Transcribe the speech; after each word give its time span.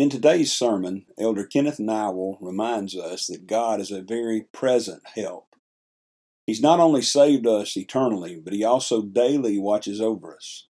In 0.00 0.08
today's 0.08 0.50
sermon, 0.50 1.04
Elder 1.18 1.44
Kenneth 1.44 1.78
Nowell 1.78 2.38
reminds 2.40 2.96
us 2.96 3.26
that 3.26 3.46
God 3.46 3.82
is 3.82 3.90
a 3.90 4.00
very 4.00 4.40
present 4.50 5.02
help. 5.14 5.54
He's 6.46 6.62
not 6.62 6.80
only 6.80 7.02
saved 7.02 7.46
us 7.46 7.76
eternally, 7.76 8.40
but 8.42 8.54
He 8.54 8.64
also 8.64 9.02
daily 9.02 9.58
watches 9.58 10.00
over 10.00 10.34
us. 10.34 10.68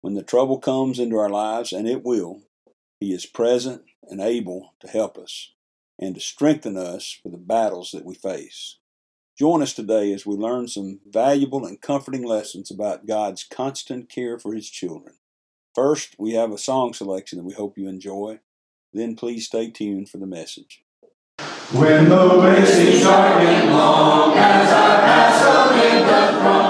When 0.00 0.14
the 0.14 0.22
trouble 0.22 0.58
comes 0.58 0.98
into 0.98 1.18
our 1.18 1.28
lives, 1.28 1.74
and 1.74 1.86
it 1.86 2.02
will, 2.02 2.44
He 2.98 3.12
is 3.12 3.26
present 3.26 3.82
and 4.08 4.22
able 4.22 4.72
to 4.80 4.88
help 4.88 5.18
us 5.18 5.52
and 5.98 6.14
to 6.14 6.20
strengthen 6.22 6.78
us 6.78 7.20
for 7.22 7.28
the 7.28 7.36
battles 7.36 7.90
that 7.90 8.06
we 8.06 8.14
face. 8.14 8.78
Join 9.38 9.60
us 9.60 9.74
today 9.74 10.14
as 10.14 10.24
we 10.24 10.34
learn 10.34 10.66
some 10.66 11.00
valuable 11.06 11.66
and 11.66 11.78
comforting 11.78 12.24
lessons 12.24 12.70
about 12.70 13.04
God's 13.04 13.44
constant 13.44 14.08
care 14.08 14.38
for 14.38 14.54
His 14.54 14.70
children. 14.70 15.16
First, 15.74 16.16
we 16.18 16.32
have 16.32 16.52
a 16.52 16.56
song 16.56 16.94
selection 16.94 17.36
that 17.36 17.44
we 17.44 17.52
hope 17.52 17.76
you 17.76 17.86
enjoy. 17.86 18.40
Then 18.92 19.16
please 19.16 19.46
stay 19.46 19.70
tuned 19.70 20.08
for 20.10 20.18
the 20.18 20.26
message. 20.26 20.82
When 21.72 22.08
the 22.08 22.38
way 22.38 22.64
seems 22.64 23.02
dark 23.02 23.42
and 23.42 23.70
long 23.72 24.36
as 24.36 24.70
I 24.70 25.00
pass 25.00 25.70
amid 25.70 26.06
the 26.06 26.40
throng. 26.40 26.61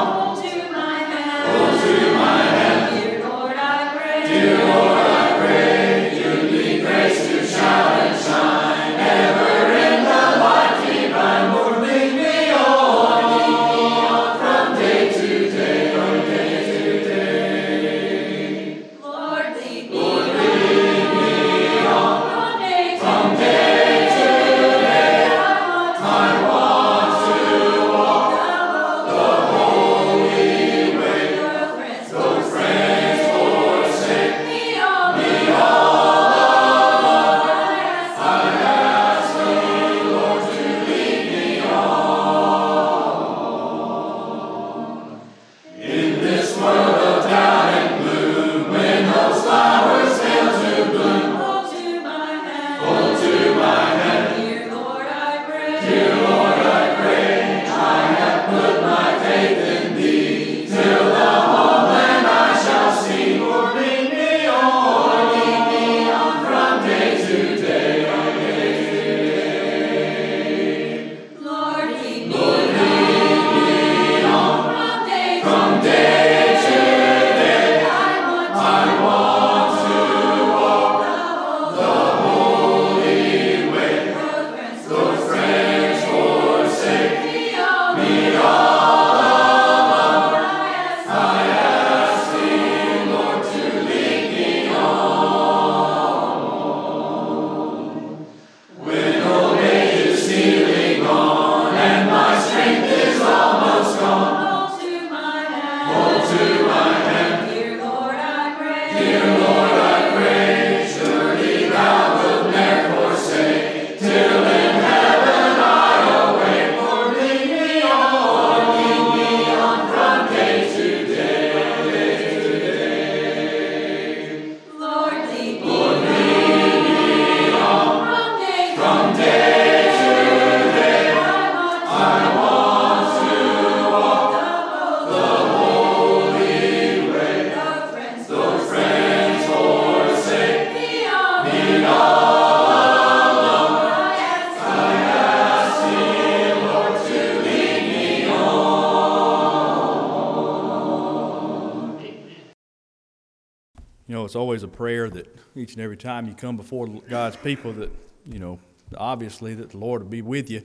It's 154.32 154.36
always 154.36 154.62
a 154.62 154.68
prayer 154.68 155.10
that 155.10 155.26
each 155.54 155.74
and 155.74 155.82
every 155.82 155.98
time 155.98 156.26
you 156.26 156.32
come 156.32 156.56
before 156.56 156.88
God's 156.88 157.36
people 157.36 157.70
that, 157.74 157.90
you 158.24 158.38
know, 158.38 158.58
obviously 158.96 159.54
that 159.56 159.72
the 159.72 159.76
Lord 159.76 160.00
would 160.00 160.10
be 160.10 160.22
with 160.22 160.50
you 160.50 160.62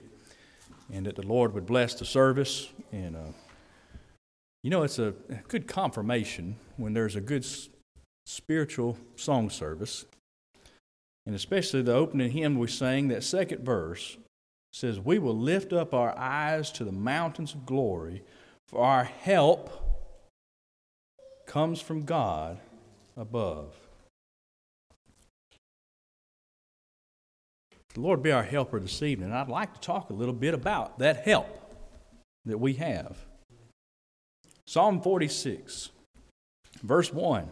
and 0.90 1.04
that 1.04 1.16
the 1.16 1.26
Lord 1.26 1.52
would 1.52 1.66
bless 1.66 1.92
the 1.92 2.06
service. 2.06 2.70
And, 2.92 3.14
uh, 3.14 3.32
you 4.62 4.70
know, 4.70 4.84
it's 4.84 4.98
a 4.98 5.12
good 5.48 5.66
confirmation 5.68 6.56
when 6.78 6.94
there's 6.94 7.14
a 7.14 7.20
good 7.20 7.44
spiritual 8.24 8.96
song 9.16 9.50
service. 9.50 10.06
And 11.26 11.34
especially 11.34 11.82
the 11.82 11.92
opening 11.92 12.30
hymn 12.30 12.58
we 12.58 12.68
sang, 12.68 13.08
that 13.08 13.22
second 13.22 13.66
verse 13.66 14.16
says, 14.72 14.98
We 14.98 15.18
will 15.18 15.36
lift 15.36 15.74
up 15.74 15.92
our 15.92 16.16
eyes 16.16 16.72
to 16.72 16.84
the 16.84 16.92
mountains 16.92 17.52
of 17.52 17.66
glory, 17.66 18.22
for 18.66 18.82
our 18.82 19.04
help 19.04 19.70
comes 21.44 21.82
from 21.82 22.06
God 22.06 22.60
above. 23.18 23.74
The 27.94 28.00
Lord 28.00 28.22
be 28.22 28.30
our 28.30 28.44
helper 28.44 28.78
this 28.78 29.02
evening. 29.02 29.32
I'd 29.32 29.48
like 29.48 29.74
to 29.74 29.80
talk 29.80 30.10
a 30.10 30.14
little 30.14 30.34
bit 30.34 30.54
about 30.54 31.00
that 31.00 31.24
help 31.24 31.74
that 32.44 32.58
we 32.58 32.74
have. 32.74 33.16
Psalm 34.66 35.00
46, 35.00 35.90
verse 36.82 37.12
1 37.12 37.48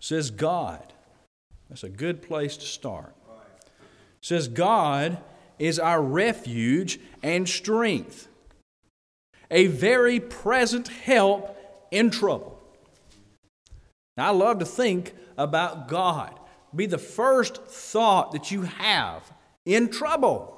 says, 0.00 0.30
God. 0.30 0.92
That's 1.68 1.84
a 1.84 1.90
good 1.90 2.22
place 2.22 2.56
to 2.56 2.64
start. 2.64 3.14
Says, 4.22 4.48
God 4.48 5.18
is 5.58 5.78
our 5.78 6.00
refuge 6.00 6.98
and 7.22 7.46
strength, 7.48 8.28
a 9.50 9.66
very 9.66 10.18
present 10.18 10.88
help 10.88 11.56
in 11.90 12.10
trouble. 12.10 12.57
Now, 14.18 14.26
I 14.26 14.30
love 14.30 14.58
to 14.58 14.64
think 14.64 15.14
about 15.36 15.86
God. 15.86 16.36
Be 16.74 16.86
the 16.86 16.98
first 16.98 17.64
thought 17.64 18.32
that 18.32 18.50
you 18.50 18.62
have 18.62 19.22
in 19.64 19.88
trouble. 19.88 20.56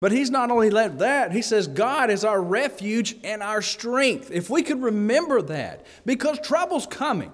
But 0.00 0.10
he's 0.10 0.28
not 0.28 0.50
only 0.50 0.70
let 0.70 0.98
that, 0.98 1.30
he 1.30 1.40
says, 1.40 1.68
God 1.68 2.10
is 2.10 2.24
our 2.24 2.42
refuge 2.42 3.14
and 3.22 3.44
our 3.44 3.62
strength. 3.62 4.32
If 4.32 4.50
we 4.50 4.62
could 4.62 4.82
remember 4.82 5.40
that, 5.42 5.86
because 6.04 6.40
trouble's 6.40 6.86
coming. 6.86 7.32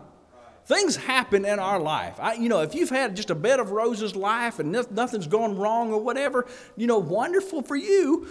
Things 0.67 0.95
happen 0.95 1.47
in 1.47 1.59
our 1.59 1.81
life. 1.81 2.21
I, 2.21 2.35
you 2.35 2.51
know, 2.51 2.61
if 2.61 2.75
you've 2.75 2.91
had 2.91 3.17
just 3.17 3.31
a 3.31 3.35
bed 3.35 3.61
of 3.61 3.71
roses 3.71 4.15
life 4.15 4.59
and 4.59 4.71
nothing's 4.71 5.27
going 5.27 5.57
wrong 5.57 5.91
or 5.91 6.01
whatever, 6.01 6.47
you 6.77 6.87
know, 6.87 6.99
wonderful 6.99 7.63
for 7.63 7.77
you. 7.77 8.29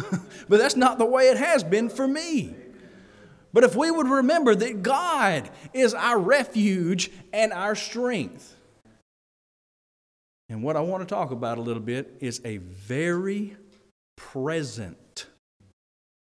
but 0.48 0.58
that's 0.58 0.76
not 0.76 0.98
the 0.98 1.06
way 1.06 1.30
it 1.30 1.38
has 1.38 1.64
been 1.64 1.88
for 1.88 2.06
me. 2.06 2.54
But 3.52 3.64
if 3.64 3.74
we 3.74 3.90
would 3.90 4.08
remember 4.08 4.54
that 4.54 4.82
God 4.82 5.50
is 5.72 5.94
our 5.94 6.18
refuge 6.18 7.10
and 7.32 7.52
our 7.52 7.74
strength. 7.74 8.56
And 10.48 10.62
what 10.62 10.76
I 10.76 10.80
want 10.80 11.06
to 11.08 11.14
talk 11.14 11.30
about 11.30 11.58
a 11.58 11.60
little 11.60 11.82
bit 11.82 12.16
is 12.20 12.40
a 12.44 12.58
very 12.58 13.56
present 14.16 15.26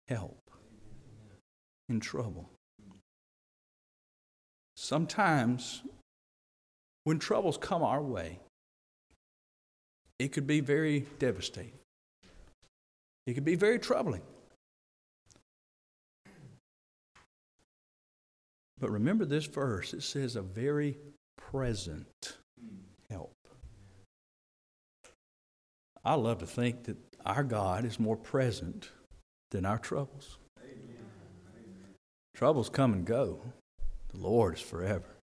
help 0.07 0.51
in 1.89 1.99
trouble. 1.99 2.49
Sometimes 4.75 5.81
when 7.03 7.19
troubles 7.19 7.57
come 7.57 7.83
our 7.83 8.01
way, 8.01 8.39
it 10.19 10.31
could 10.31 10.47
be 10.47 10.59
very 10.59 11.05
devastating. 11.19 11.71
It 13.25 13.33
could 13.33 13.45
be 13.45 13.55
very 13.55 13.79
troubling. 13.79 14.21
But 18.79 18.91
remember 18.91 19.25
this 19.25 19.45
verse 19.45 19.93
it 19.93 20.03
says 20.03 20.35
a 20.35 20.41
very 20.41 20.97
present 21.37 22.37
help. 23.09 23.35
I 26.03 26.13
love 26.13 26.39
to 26.39 26.47
think 26.47 26.83
that 26.85 26.97
our 27.25 27.43
God 27.43 27.85
is 27.85 27.99
more 27.99 28.17
present 28.17 28.89
than 29.51 29.65
our 29.65 29.77
troubles. 29.77 30.37
Troubles 32.35 32.69
come 32.69 32.93
and 32.93 33.03
go, 33.03 33.41
the 34.09 34.19
Lord 34.19 34.55
is 34.55 34.61
forever. 34.61 35.17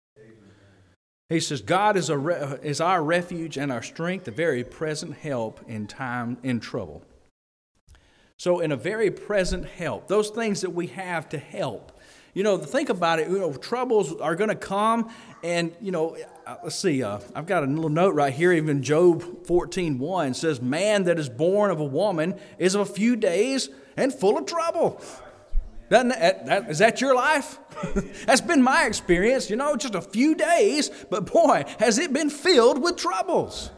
He 1.29 1.41
says, 1.41 1.63
God 1.63 1.97
is, 1.97 2.11
a 2.11 2.19
re- 2.19 2.59
is 2.63 2.81
our 2.81 3.03
refuge 3.03 3.57
and 3.57 3.73
our 3.73 3.83
strength, 3.83 4.29
a 4.29 4.31
very 4.31 4.65
present 4.65 5.17
help 5.17 5.61
in 5.67 5.87
time 5.87 6.37
in 6.43 6.61
trouble. 6.61 7.03
So, 8.39 8.61
in 8.61 8.73
a 8.73 8.77
very 8.77 9.11
present 9.11 9.67
help, 9.67 10.09
those 10.09 10.31
things 10.31 10.63
that 10.63 10.71
we 10.71 10.89
have 10.89 11.29
to 11.31 11.39
help, 11.39 11.92
you 12.35 12.43
know, 12.43 12.57
think 12.57 12.89
about 12.89 13.19
it. 13.19 13.29
You 13.29 13.39
know, 13.39 13.53
troubles 13.53 14.15
are 14.21 14.35
going 14.35 14.49
to 14.49 14.57
come, 14.57 15.13
and 15.43 15.75
you 15.81 15.93
know, 15.93 16.17
uh, 16.47 16.57
let's 16.65 16.77
see. 16.77 17.03
Uh, 17.03 17.21
I've 17.35 17.47
got 17.47 17.63
a 17.63 17.67
little 17.67 17.91
note 17.91 18.15
right 18.15 18.33
here. 18.33 18.53
Even 18.53 18.83
Job 18.83 19.23
14:1 19.47 20.35
says, 20.35 20.61
"Man 20.61 21.05
that 21.05 21.19
is 21.19 21.29
born 21.29 21.71
of 21.71 21.81
a 21.81 21.85
woman 21.85 22.39
is 22.59 22.75
of 22.75 22.81
a 22.81 22.87
few 22.87 23.17
days 23.17 23.69
and 23.97 24.13
full 24.13 24.39
of 24.39 24.47
trouble." 24.47 25.01
Doesn't 25.91 26.09
that, 26.09 26.47
that, 26.47 26.71
is 26.71 26.79
that 26.79 27.03
your 27.03 27.15
life? 27.15 27.59
That's 28.25 28.41
been 28.41 28.63
my 28.63 28.87
experience. 28.87 29.51
You 29.51 29.57
know, 29.57 29.77
just 29.77 29.95
a 29.95 30.01
few 30.01 30.35
days, 30.35 30.91
but 31.11 31.31
boy, 31.31 31.65
has 31.79 31.99
it 31.99 32.15
been 32.15 32.31
filled 32.31 32.83
with 32.83 32.97
troubles. 32.97 33.71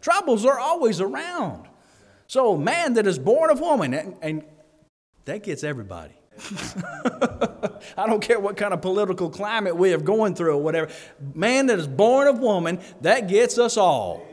Troubles 0.00 0.46
are 0.46 0.58
always 0.58 1.02
around. 1.02 1.68
So, 2.26 2.56
man 2.56 2.94
that 2.94 3.06
is 3.06 3.18
born 3.18 3.50
of 3.50 3.60
woman, 3.60 3.92
and, 3.92 4.16
and 4.22 4.44
that 5.26 5.42
gets 5.42 5.62
everybody. 5.62 6.14
I 7.96 8.06
don't 8.06 8.20
care 8.20 8.38
what 8.38 8.56
kind 8.56 8.72
of 8.72 8.80
political 8.80 9.30
climate 9.30 9.76
we 9.76 9.92
are 9.92 9.98
going 9.98 10.34
through 10.34 10.52
or 10.52 10.62
whatever. 10.62 10.90
Man 11.34 11.66
that 11.66 11.78
is 11.78 11.88
born 11.88 12.28
of 12.28 12.38
woman, 12.38 12.80
that 13.00 13.28
gets 13.28 13.58
us 13.58 13.76
all. 13.76 14.26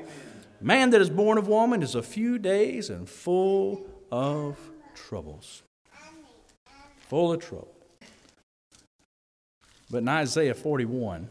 Man 0.62 0.92
that 0.92 1.02
is 1.02 1.10
born 1.10 1.38
of 1.38 1.48
woman 1.48 1.82
is 1.82 1.96
a 1.96 2.04
few 2.04 2.38
days 2.38 2.90
and 2.90 3.10
full 3.10 3.86
of 4.12 4.58
troubles. 4.94 5.64
Full 7.08 7.34
of 7.34 7.40
trouble. 7.40 7.74
But 9.90 10.00
in 10.00 10.08
Isaiah 10.10 10.56
41, 10.56 11.30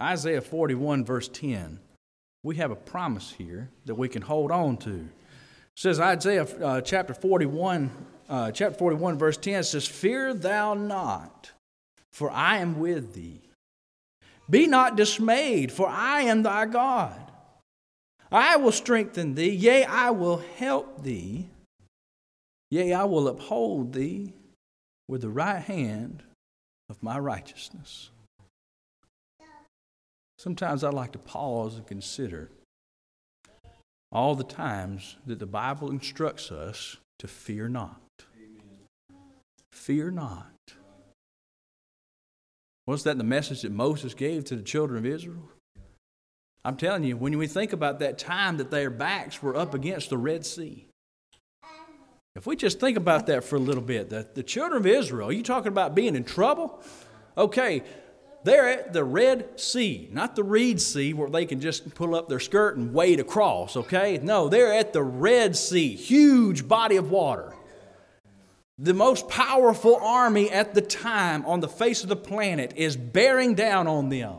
Isaiah 0.00 0.40
41, 0.40 1.04
verse 1.04 1.28
10, 1.28 1.78
we 2.42 2.56
have 2.56 2.70
a 2.70 2.76
promise 2.76 3.34
here 3.36 3.68
that 3.84 3.96
we 3.96 4.08
can 4.08 4.22
hold 4.22 4.50
on 4.50 4.78
to 4.78 5.08
says 5.80 5.98
Isaiah 5.98 6.42
uh, 6.42 6.82
chapter 6.82 7.14
41, 7.14 7.90
uh, 8.28 8.50
chapter 8.50 8.76
41, 8.76 9.16
verse 9.16 9.38
10 9.38 9.64
says, 9.64 9.86
Fear 9.86 10.34
thou 10.34 10.74
not, 10.74 11.52
for 12.12 12.30
I 12.30 12.58
am 12.58 12.78
with 12.78 13.14
thee. 13.14 13.40
Be 14.50 14.66
not 14.66 14.94
dismayed, 14.94 15.72
for 15.72 15.88
I 15.88 16.20
am 16.24 16.42
thy 16.42 16.66
God. 16.66 17.18
I 18.30 18.58
will 18.58 18.72
strengthen 18.72 19.36
thee, 19.36 19.48
yea, 19.48 19.86
I 19.86 20.10
will 20.10 20.42
help 20.58 21.02
thee, 21.02 21.48
yea, 22.70 22.92
I 22.92 23.04
will 23.04 23.26
uphold 23.26 23.94
thee 23.94 24.34
with 25.08 25.22
the 25.22 25.30
right 25.30 25.62
hand 25.62 26.22
of 26.90 27.02
my 27.02 27.18
righteousness. 27.18 28.10
Sometimes 30.36 30.84
I 30.84 30.90
like 30.90 31.12
to 31.12 31.18
pause 31.18 31.76
and 31.76 31.86
consider 31.86 32.50
all 34.12 34.34
the 34.34 34.44
times 34.44 35.16
that 35.26 35.38
the 35.38 35.46
Bible 35.46 35.90
instructs 35.90 36.50
us 36.50 36.96
to 37.18 37.28
fear 37.28 37.68
not. 37.68 38.00
Fear 39.72 40.10
not. 40.10 40.46
Was 42.86 43.04
that 43.04 43.18
the 43.18 43.24
message 43.24 43.62
that 43.62 43.72
Moses 43.72 44.14
gave 44.14 44.44
to 44.46 44.56
the 44.56 44.62
children 44.62 44.98
of 44.98 45.06
Israel? 45.06 45.48
I'm 46.64 46.76
telling 46.76 47.04
you, 47.04 47.16
when 47.16 47.38
we 47.38 47.46
think 47.46 47.72
about 47.72 48.00
that 48.00 48.18
time 48.18 48.58
that 48.58 48.70
their 48.70 48.90
backs 48.90 49.42
were 49.42 49.56
up 49.56 49.74
against 49.74 50.10
the 50.10 50.18
Red 50.18 50.44
Sea, 50.44 50.86
if 52.36 52.46
we 52.46 52.56
just 52.56 52.80
think 52.80 52.96
about 52.96 53.26
that 53.26 53.44
for 53.44 53.56
a 53.56 53.60
little 53.60 53.82
bit, 53.82 54.10
the, 54.10 54.26
the 54.34 54.42
children 54.42 54.80
of 54.80 54.86
Israel, 54.86 55.28
are 55.28 55.32
you 55.32 55.42
talking 55.42 55.68
about 55.68 55.94
being 55.94 56.16
in 56.16 56.24
trouble? 56.24 56.82
Okay, 57.36 57.82
they're 58.42 58.68
at 58.68 58.92
the 58.92 59.04
Red 59.04 59.60
Sea, 59.60 60.08
not 60.12 60.34
the 60.34 60.44
Reed 60.44 60.80
Sea 60.80 61.12
where 61.12 61.28
they 61.28 61.44
can 61.44 61.60
just 61.60 61.94
pull 61.94 62.14
up 62.14 62.28
their 62.28 62.40
skirt 62.40 62.76
and 62.76 62.94
wade 62.94 63.20
across, 63.20 63.76
okay? 63.76 64.18
No, 64.22 64.48
they're 64.48 64.72
at 64.72 64.92
the 64.92 65.02
Red 65.02 65.56
Sea, 65.56 65.94
huge 65.94 66.66
body 66.66 66.96
of 66.96 67.10
water. 67.10 67.54
The 68.78 68.94
most 68.94 69.28
powerful 69.28 69.96
army 69.96 70.50
at 70.50 70.74
the 70.74 70.80
time 70.80 71.44
on 71.44 71.60
the 71.60 71.68
face 71.68 72.02
of 72.02 72.08
the 72.08 72.16
planet 72.16 72.72
is 72.76 72.96
bearing 72.96 73.54
down 73.54 73.86
on 73.86 74.08
them. 74.08 74.38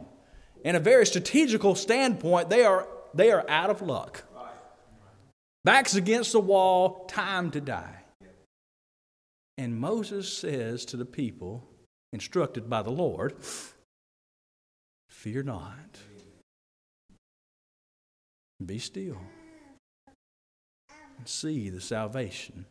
In 0.63 0.75
a 0.75 0.79
very 0.79 1.05
strategical 1.05 1.75
standpoint, 1.75 2.49
they 2.49 2.63
are, 2.63 2.87
they 3.13 3.31
are 3.31 3.47
out 3.47 3.69
of 3.69 3.83
luck. 3.83 4.23
Backs 5.63 5.93
against 5.93 6.31
the 6.31 6.39
wall, 6.39 7.05
time 7.05 7.51
to 7.51 7.61
die. 7.61 7.97
And 9.59 9.79
Moses 9.79 10.31
says 10.35 10.85
to 10.85 10.97
the 10.97 11.05
people, 11.05 11.67
instructed 12.11 12.67
by 12.67 12.81
the 12.81 12.89
Lord, 12.89 13.35
Fear 15.21 15.43
not. 15.43 15.99
Be 18.65 18.79
still 18.79 19.21
and 21.19 21.27
see 21.27 21.69
the 21.69 21.79
salvation 21.79 22.65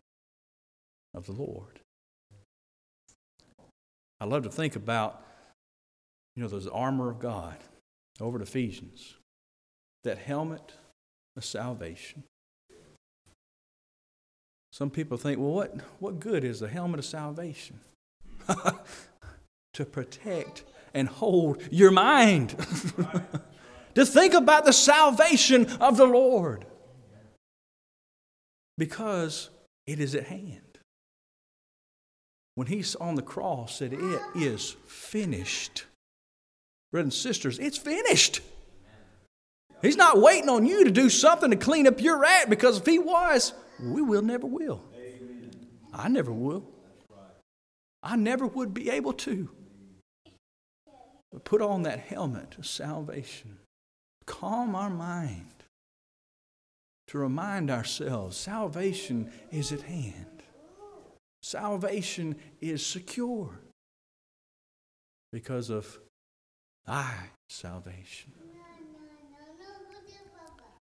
of 1.13 1.27
the 1.27 1.31
Lord. 1.31 1.79
I 4.19 4.25
love 4.25 4.43
to 4.43 4.49
think 4.49 4.75
about, 4.75 5.23
you 6.35 6.43
know, 6.43 6.49
those 6.49 6.67
armor 6.67 7.09
of 7.09 7.19
God 7.19 7.55
over 8.19 8.37
to 8.37 8.43
Ephesians, 8.43 9.15
that 10.03 10.17
helmet 10.17 10.73
of 11.37 11.45
salvation. 11.45 12.25
Some 14.73 14.89
people 14.89 15.15
think, 15.15 15.39
well, 15.39 15.53
what, 15.53 15.73
what 15.99 16.19
good 16.19 16.43
is 16.43 16.59
the 16.59 16.67
helmet 16.67 16.99
of 16.99 17.05
salvation? 17.05 17.79
to 19.73 19.85
protect 19.85 20.65
and 20.93 21.07
hold 21.07 21.61
your 21.71 21.91
mind. 21.91 22.49
to 23.95 24.05
think 24.05 24.33
about 24.33 24.65
the 24.65 24.73
salvation 24.73 25.65
of 25.79 25.97
the 25.97 26.05
Lord. 26.05 26.65
Because 28.77 29.49
it 29.85 29.99
is 29.99 30.15
at 30.15 30.25
hand. 30.25 30.79
When 32.55 32.67
he's 32.67 32.95
on 32.95 33.15
the 33.15 33.21
cross, 33.21 33.77
said, 33.77 33.93
It 33.93 34.21
is 34.35 34.75
finished. 34.85 35.85
Brothers 36.91 37.05
and 37.05 37.13
sisters, 37.13 37.59
it's 37.59 37.77
finished. 37.77 38.41
He's 39.81 39.97
not 39.97 40.19
waiting 40.19 40.49
on 40.49 40.65
you 40.65 40.83
to 40.83 40.91
do 40.91 41.09
something 41.09 41.49
to 41.49 41.57
clean 41.57 41.87
up 41.87 42.01
your 42.01 42.23
act 42.23 42.49
because 42.49 42.79
if 42.79 42.85
he 42.85 42.99
was, 42.99 43.53
we 43.81 44.01
will 44.01 44.21
never 44.21 44.45
will. 44.45 44.83
I 45.93 46.07
never 46.07 46.31
will. 46.31 46.67
I 48.03 48.15
never 48.15 48.45
would 48.45 48.73
be 48.73 48.89
able 48.89 49.13
to. 49.13 49.49
Put 51.39 51.61
on 51.61 51.83
that 51.83 51.99
helmet 51.99 52.55
of 52.57 52.65
salvation. 52.65 53.57
Calm 54.25 54.75
our 54.75 54.89
mind 54.89 55.45
to 57.07 57.17
remind 57.17 57.71
ourselves 57.71 58.37
salvation 58.37 59.31
is 59.51 59.71
at 59.71 59.81
hand. 59.81 60.43
Salvation 61.41 62.35
is 62.59 62.85
secure 62.85 63.59
because 65.31 65.69
of 65.69 65.99
thy 66.85 67.29
salvation. 67.49 68.31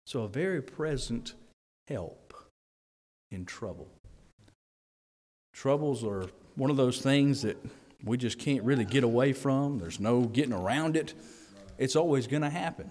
So, 0.07 0.23
a 0.23 0.29
very 0.29 0.61
present 0.61 1.35
help 1.87 2.35
in 3.31 3.45
trouble. 3.45 3.89
Troubles 5.55 6.03
are 6.05 6.27
one 6.57 6.71
of 6.71 6.77
those 6.77 7.01
things 7.01 7.43
that 7.43 7.57
we 8.05 8.17
just 8.17 8.39
can't 8.39 8.63
really 8.63 8.85
get 8.85 9.05
away 9.05 9.33
from. 9.33 9.79
There's 9.79 10.01
no 10.01 10.23
getting 10.23 10.53
around 10.53 10.97
it. 10.97 11.15
It's 11.79 11.97
always 11.97 12.27
going 12.27 12.43
to 12.43 12.51
happen. 12.51 12.91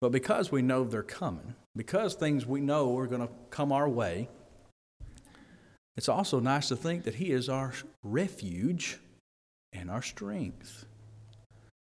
But 0.00 0.12
because 0.12 0.52
we 0.52 0.60
know 0.60 0.84
they're 0.84 1.02
coming, 1.02 1.54
because 1.74 2.14
things 2.14 2.44
we 2.46 2.60
know 2.60 2.96
are 2.98 3.06
going 3.06 3.26
to 3.26 3.32
come 3.50 3.72
our 3.72 3.88
way, 3.88 4.28
it's 5.96 6.08
also 6.08 6.40
nice 6.40 6.68
to 6.68 6.76
think 6.76 7.04
that 7.04 7.14
He 7.14 7.30
is 7.30 7.48
our 7.48 7.72
refuge 8.02 8.98
and 9.72 9.90
our 9.90 10.02
strength. 10.02 10.84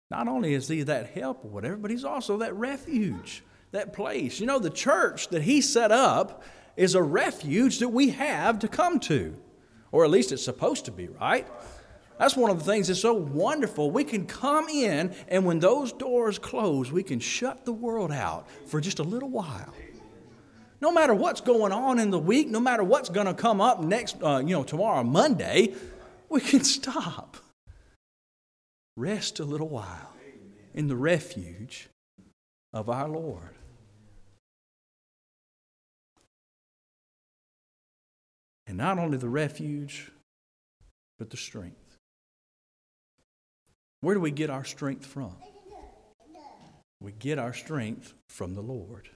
Not 0.10 0.27
only 0.27 0.53
is 0.53 0.67
He 0.67 0.83
that 0.83 1.12
help 1.12 1.45
or 1.45 1.50
whatever, 1.50 1.77
but 1.77 1.91
He's 1.91 2.03
also 2.03 2.38
that 2.38 2.53
refuge, 2.55 3.43
that 3.71 3.93
place. 3.93 4.39
You 4.39 4.45
know, 4.45 4.60
the 4.60 4.69
church 4.69 5.29
that 5.29 5.43
He 5.43 5.62
set 5.62 5.91
up 5.91 6.43
is 6.75 6.95
a 6.95 7.03
refuge 7.03 7.79
that 7.79 7.89
we 7.89 8.10
have 8.10 8.60
to 8.60 8.67
come 8.67 9.00
to, 9.01 9.38
or 9.91 10.03
at 10.03 10.10
least 10.10 10.31
it's 10.31 10.43
supposed 10.43 10.86
to 10.86 10.91
be, 10.91 11.07
right? 11.07 11.48
That's 12.17 12.36
one 12.36 12.51
of 12.51 12.60
the 12.60 12.65
things 12.65 12.88
that's 12.88 13.00
so 13.00 13.13
wonderful. 13.13 13.89
We 13.89 14.03
can 14.03 14.27
come 14.27 14.69
in, 14.69 15.15
and 15.27 15.43
when 15.43 15.60
those 15.60 15.91
doors 15.91 16.38
close, 16.38 16.91
we 16.91 17.01
can 17.01 17.19
shut 17.19 17.65
the 17.65 17.74
world 17.74 18.12
out 18.12 18.48
for 18.67 18.79
just 18.79 19.00
a 19.00 19.03
little 19.03 19.29
while. 19.29 19.74
No 20.81 20.91
matter 20.91 21.13
what's 21.13 21.41
going 21.41 21.71
on 21.71 22.00
in 22.00 22.12
the 22.12 22.19
week, 22.19 22.48
no 22.48 22.60
matter 22.60 22.83
what's 22.83 23.10
going 23.10 23.27
to 23.27 23.33
come 23.33 23.60
up 23.60 23.81
next, 23.81 24.21
uh, 24.21 24.38
you 24.39 24.55
know, 24.55 24.63
tomorrow, 24.63 25.03
Monday, 25.03 25.74
we 26.29 26.41
can 26.41 26.63
stop. 26.63 27.38
Rest 28.95 29.39
a 29.39 29.43
little 29.43 29.69
while 29.69 30.13
in 30.74 30.88
the 30.88 30.95
refuge 30.95 31.89
of 32.74 32.89
our 32.89 33.07
Lord. 33.07 33.55
And 38.71 38.77
not 38.77 38.97
only 38.99 39.17
the 39.17 39.27
refuge, 39.27 40.09
but 41.19 41.29
the 41.29 41.35
strength. 41.35 41.97
Where 43.99 44.15
do 44.15 44.21
we 44.21 44.31
get 44.31 44.49
our 44.49 44.63
strength 44.63 45.05
from? 45.05 45.35
We 47.01 47.11
get 47.11 47.37
our 47.37 47.51
strength 47.51 48.13
from 48.29 48.55
the 48.55 48.61
Lord. 48.61 49.09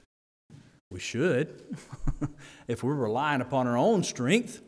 We 0.92 1.00
should. 1.00 1.78
if 2.68 2.84
we're 2.84 2.96
relying 2.96 3.40
upon 3.40 3.66
our 3.66 3.78
own 3.78 4.04
strength, 4.04 4.62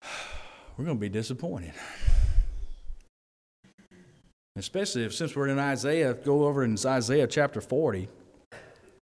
we're 0.76 0.84
going 0.84 0.96
to 0.96 1.00
be 1.00 1.08
disappointed. 1.08 1.72
Especially 4.54 5.02
if, 5.02 5.12
since 5.12 5.34
we're 5.34 5.48
in 5.48 5.58
Isaiah, 5.58 6.14
go 6.14 6.44
over 6.44 6.62
in 6.62 6.76
Isaiah 6.86 7.26
chapter 7.26 7.60
40, 7.60 8.08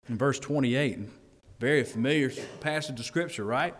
in 0.08 0.16
verse 0.16 0.38
28. 0.38 1.00
Very 1.58 1.82
familiar 1.84 2.30
passage 2.60 3.00
of 3.00 3.06
Scripture, 3.06 3.44
right? 3.44 3.74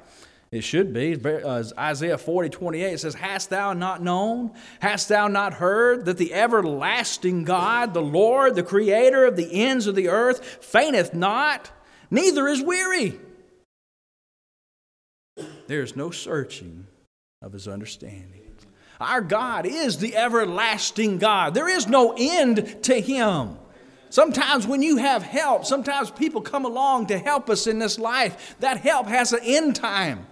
It 0.51 0.63
should 0.63 0.93
be. 0.93 1.15
Uh, 1.23 1.63
Isaiah 1.79 2.19
40, 2.19 2.49
28 2.49 2.93
it 2.93 2.99
says, 2.99 3.15
Hast 3.15 3.51
thou 3.51 3.75
not 3.75 4.03
known? 4.03 4.53
Hast 4.81 5.09
thou 5.09 5.29
not 5.29 5.55
heard 5.55 6.07
that 6.07 6.17
the 6.17 6.33
everlasting 6.33 7.45
God, 7.45 7.93
the 7.93 8.03
Lord, 8.03 8.55
the 8.55 8.63
creator 8.63 9.27
of 9.27 9.37
the 9.37 9.63
ends 9.63 9.87
of 9.87 9.95
the 9.95 10.09
earth, 10.09 10.65
fainteth 10.65 11.13
not, 11.13 11.71
neither 12.11 12.49
is 12.49 12.63
weary? 12.63 13.21
There 15.67 15.83
is 15.83 15.95
no 15.95 16.11
searching 16.11 16.87
of 17.43 17.53
his 17.53 17.69
understanding. 17.69 18.43
Our 19.01 19.21
God 19.21 19.67
is 19.67 19.99
the 19.99 20.17
everlasting 20.17 21.19
God. 21.19 21.55
There 21.55 21.69
is 21.69 21.87
no 21.87 22.15
end 22.19 22.83
to 22.85 23.01
him. 23.01 23.57
Sometimes 24.11 24.67
when 24.67 24.83
you 24.83 24.97
have 24.97 25.23
help, 25.23 25.65
sometimes 25.65 26.11
people 26.11 26.41
come 26.41 26.65
along 26.65 27.07
to 27.09 27.19
help 27.19 27.51
us 27.51 27.67
in 27.67 27.79
this 27.79 27.99
life. 27.99 28.57
That 28.61 28.79
help 28.79 29.07
has 29.07 29.33
an 29.33 29.41
end 29.43 29.77
time. 29.77 30.27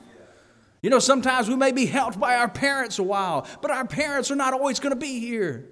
You 0.82 0.90
know, 0.90 0.98
sometimes 0.98 1.48
we 1.48 1.56
may 1.56 1.72
be 1.72 1.86
helped 1.86 2.18
by 2.18 2.36
our 2.36 2.48
parents 2.48 2.98
a 2.98 3.02
while, 3.02 3.46
but 3.60 3.70
our 3.70 3.86
parents 3.86 4.30
are 4.30 4.36
not 4.36 4.52
always 4.52 4.78
going 4.78 4.94
to 4.94 5.00
be 5.00 5.18
here. 5.20 5.66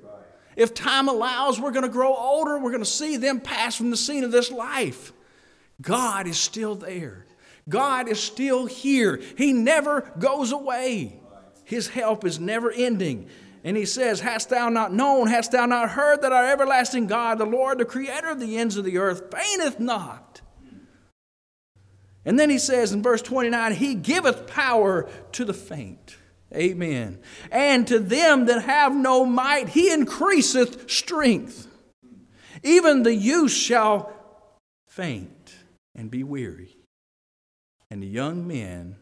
If 0.57 0.75
time 0.75 1.09
allows, 1.09 1.61
we're 1.61 1.73
going 1.73 1.85
to 1.85 1.89
grow 1.89 2.15
older. 2.15 2.59
We're 2.59 2.71
going 2.71 2.83
to 2.83 2.89
see 2.89 3.17
them 3.17 3.41
pass 3.41 3.77
from 3.77 3.91
the 3.91 3.97
scene 3.97 4.25
of 4.25 4.33
this 4.33 4.51
life. 4.51 5.13
God 5.81 6.27
is 6.27 6.39
still 6.39 6.75
there. 6.75 7.27
God 7.69 8.09
is 8.09 8.21
still 8.21 8.67
here. 8.67 9.21
He 9.37 9.53
never 9.53 10.13
goes 10.19 10.53
away. 10.53 11.21
His 11.65 11.89
help 11.89 12.25
is 12.25 12.39
never 12.39 12.71
ending. 12.71 13.29
And 13.65 13.79
he 13.79 13.87
says, 13.87 14.21
Hast 14.21 14.51
thou 14.51 14.69
not 14.69 14.93
known, 14.93 15.27
hast 15.29 15.53
thou 15.53 15.65
not 15.65 15.91
heard 15.91 16.21
that 16.21 16.33
our 16.33 16.47
everlasting 16.47 17.07
God, 17.07 17.39
the 17.39 17.47
Lord, 17.47 17.79
the 17.79 17.87
creator 17.87 18.29
of 18.29 18.39
the 18.39 18.59
ends 18.59 18.77
of 18.77 18.85
the 18.85 18.99
earth, 18.99 19.35
fainteth 19.35 19.81
not? 19.81 20.43
And 22.27 22.39
then 22.39 22.51
he 22.51 22.59
says 22.59 22.93
in 22.93 23.03
verse 23.03 23.23
29, 23.23 23.73
He 23.73 23.95
giveth 23.95 24.47
power 24.47 25.09
to 25.33 25.45
the 25.47 25.55
faint. 25.55 26.17
Amen. 26.55 27.19
And 27.51 27.87
to 27.89 27.99
them 27.99 28.45
that 28.47 28.63
have 28.63 28.95
no 28.95 29.25
might, 29.25 29.71
He 29.71 29.91
increaseth 29.91 30.91
strength. 30.91 31.67
Even 32.63 33.03
the 33.03 33.15
youth 33.15 33.51
shall 33.51 34.13
faint 34.87 35.55
and 35.95 36.11
be 36.11 36.23
weary, 36.23 36.77
and 37.91 38.03
the 38.03 38.07
young 38.07 38.47
men 38.47 38.97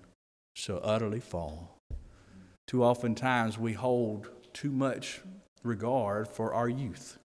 shall 0.55 0.81
utterly 0.83 1.21
fall. 1.21 1.79
Too 2.67 2.83
often 2.83 3.15
times 3.15 3.59
we 3.59 3.75
hold 3.75 4.31
too 4.53 4.71
much 4.71 5.21
regard 5.63 6.29
for 6.29 6.53
our 6.55 6.69
youth. 6.69 7.19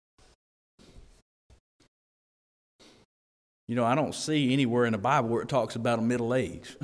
You 3.67 3.75
know, 3.75 3.83
I 3.83 3.95
don't 3.95 4.15
see 4.15 4.53
anywhere 4.53 4.85
in 4.85 4.93
the 4.93 4.97
Bible 4.97 5.29
where 5.29 5.41
it 5.41 5.49
talks 5.49 5.75
about 5.75 5.99
a 5.99 6.01
middle 6.01 6.33
age. 6.33 6.77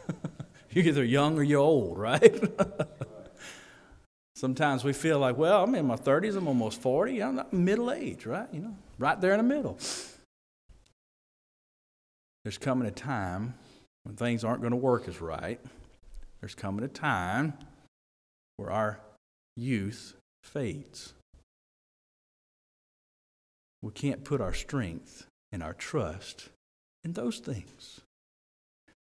you're 0.70 0.84
either 0.84 1.04
young 1.04 1.36
or 1.36 1.42
you're 1.42 1.60
old, 1.60 1.98
right? 1.98 2.42
Sometimes 4.36 4.84
we 4.84 4.92
feel 4.92 5.18
like, 5.18 5.36
well, 5.36 5.64
I'm 5.64 5.74
in 5.74 5.86
my 5.86 5.96
30s, 5.96 6.36
I'm 6.36 6.48
almost 6.48 6.80
40, 6.80 7.22
I'm 7.22 7.36
not 7.36 7.52
middle 7.52 7.92
age, 7.92 8.26
right? 8.26 8.48
You 8.52 8.60
know, 8.60 8.76
right 8.98 9.20
there 9.20 9.32
in 9.32 9.38
the 9.38 9.54
middle. 9.54 9.78
There's 12.44 12.58
coming 12.58 12.88
a 12.88 12.92
time 12.92 13.54
when 14.04 14.16
things 14.16 14.42
aren't 14.44 14.60
going 14.60 14.72
to 14.72 14.76
work 14.76 15.06
as 15.06 15.20
right. 15.20 15.60
There's 16.40 16.56
coming 16.56 16.84
a 16.84 16.88
time 16.88 17.54
where 18.56 18.70
our 18.70 19.00
youth 19.56 20.14
fades. 20.42 21.14
We 23.82 23.90
can't 23.92 24.24
put 24.24 24.40
our 24.40 24.54
strength 24.54 25.26
and 25.50 25.62
our 25.62 25.74
trust 25.74 26.48
in 27.04 27.12
those 27.12 27.38
things. 27.38 28.00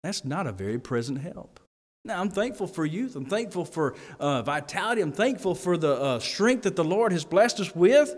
That's 0.02 0.25
not 0.25 0.47
a 0.47 0.52
very 0.52 0.78
present 0.78 1.21
help. 1.21 1.61
Now, 2.05 2.21
I'm 2.21 2.31
thankful 2.31 2.67
for 2.69 2.87
youth. 2.87 3.17
I'm 3.17 3.26
thankful 3.26 3.64
for 3.64 3.95
uh, 4.21 4.43
vitality. 4.43 5.02
I'm 5.02 5.12
thankful 5.12 5.55
for 5.55 5.76
the 5.76 5.95
uh, 5.95 6.19
strength 6.21 6.62
that 6.62 6.76
the 6.76 6.85
Lord 6.85 7.12
has 7.12 7.25
blessed 7.25 7.61
us 7.61 7.75
with. 7.75 8.14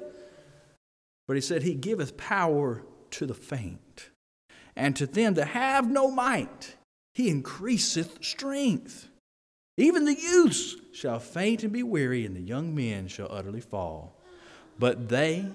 But 1.27 1.35
he 1.35 1.41
said, 1.41 1.63
He 1.63 1.75
giveth 1.75 2.17
power 2.17 2.83
to 3.13 3.27
the 3.27 3.35
faint, 3.35 4.11
and 4.77 4.95
to 4.97 5.07
them 5.07 5.35
that 5.35 5.49
have 5.49 5.91
no 5.91 6.11
might, 6.11 6.77
He 7.15 7.29
increaseth 7.29 8.25
strength. 8.25 9.10
Even 9.81 10.05
the 10.05 10.15
youths 10.15 10.77
shall 10.93 11.19
faint 11.19 11.63
and 11.63 11.73
be 11.73 11.83
weary, 11.83 12.27
and 12.27 12.37
the 12.37 12.41
young 12.43 12.75
men 12.75 13.09
shall 13.09 13.29
utterly 13.33 13.63
fall. 13.63 14.15
But 14.79 15.09
they 15.09 15.47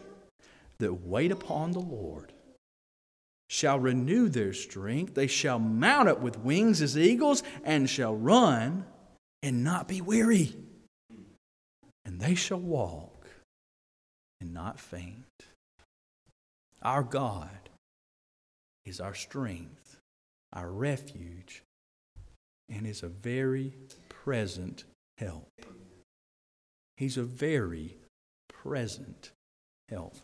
that 0.80 1.06
wait 1.06 1.32
upon 1.32 1.72
the 1.72 1.80
Lord 1.80 2.34
shall 3.50 3.78
renew 3.78 4.28
their 4.28 4.52
strength. 4.52 5.14
They 5.14 5.28
shall 5.28 5.60
mount 5.60 6.10
up 6.10 6.22
with 6.22 6.40
wings 6.40 6.82
as 6.82 6.98
eagles, 6.98 7.44
and 7.64 7.88
shall 7.88 8.16
run 8.16 8.86
and 9.44 9.64
not 9.64 9.88
be 9.88 10.02
weary. 10.02 10.56
And 12.04 12.20
they 12.20 12.34
shall 12.34 12.60
walk 12.60 13.28
and 14.42 14.56
not 14.56 14.80
faint. 14.80 15.46
Our 16.82 17.04
God 17.04 17.70
is 18.86 19.00
our 19.00 19.14
strength, 19.14 19.98
our 20.52 20.72
refuge, 20.72 21.62
and 22.68 22.88
is 22.88 23.04
a 23.04 23.08
very 23.08 23.72
present 24.26 24.86
help. 25.20 25.62
He's 26.98 27.16
a 27.16 27.24
very 27.24 27.98
present 28.50 29.30
help. 29.88 30.18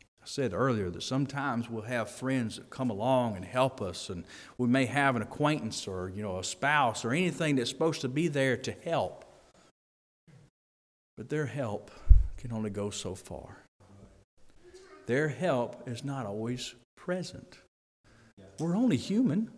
I 0.00 0.24
said 0.24 0.54
earlier 0.54 0.88
that 0.88 1.02
sometimes 1.02 1.68
we'll 1.68 1.82
have 1.82 2.08
friends 2.10 2.56
that 2.56 2.70
come 2.70 2.88
along 2.88 3.36
and 3.36 3.44
help 3.44 3.82
us, 3.82 4.08
and 4.08 4.24
we 4.56 4.68
may 4.68 4.86
have 4.86 5.16
an 5.16 5.22
acquaintance 5.22 5.86
or 5.86 6.10
you 6.14 6.22
know 6.22 6.38
a 6.38 6.44
spouse 6.44 7.04
or 7.04 7.12
anything 7.12 7.56
that's 7.56 7.68
supposed 7.68 8.00
to 8.00 8.08
be 8.08 8.28
there 8.28 8.56
to 8.56 8.72
help. 8.72 9.26
But 11.18 11.28
their 11.28 11.46
help 11.46 11.90
can 12.38 12.52
only 12.52 12.70
go 12.70 12.88
so 12.88 13.14
far. 13.14 13.58
Their 15.04 15.28
help 15.28 15.86
is 15.86 16.04
not 16.04 16.24
always 16.24 16.74
present. 16.96 17.58
We're 18.58 18.76
only 18.76 18.96
human. 18.96 19.50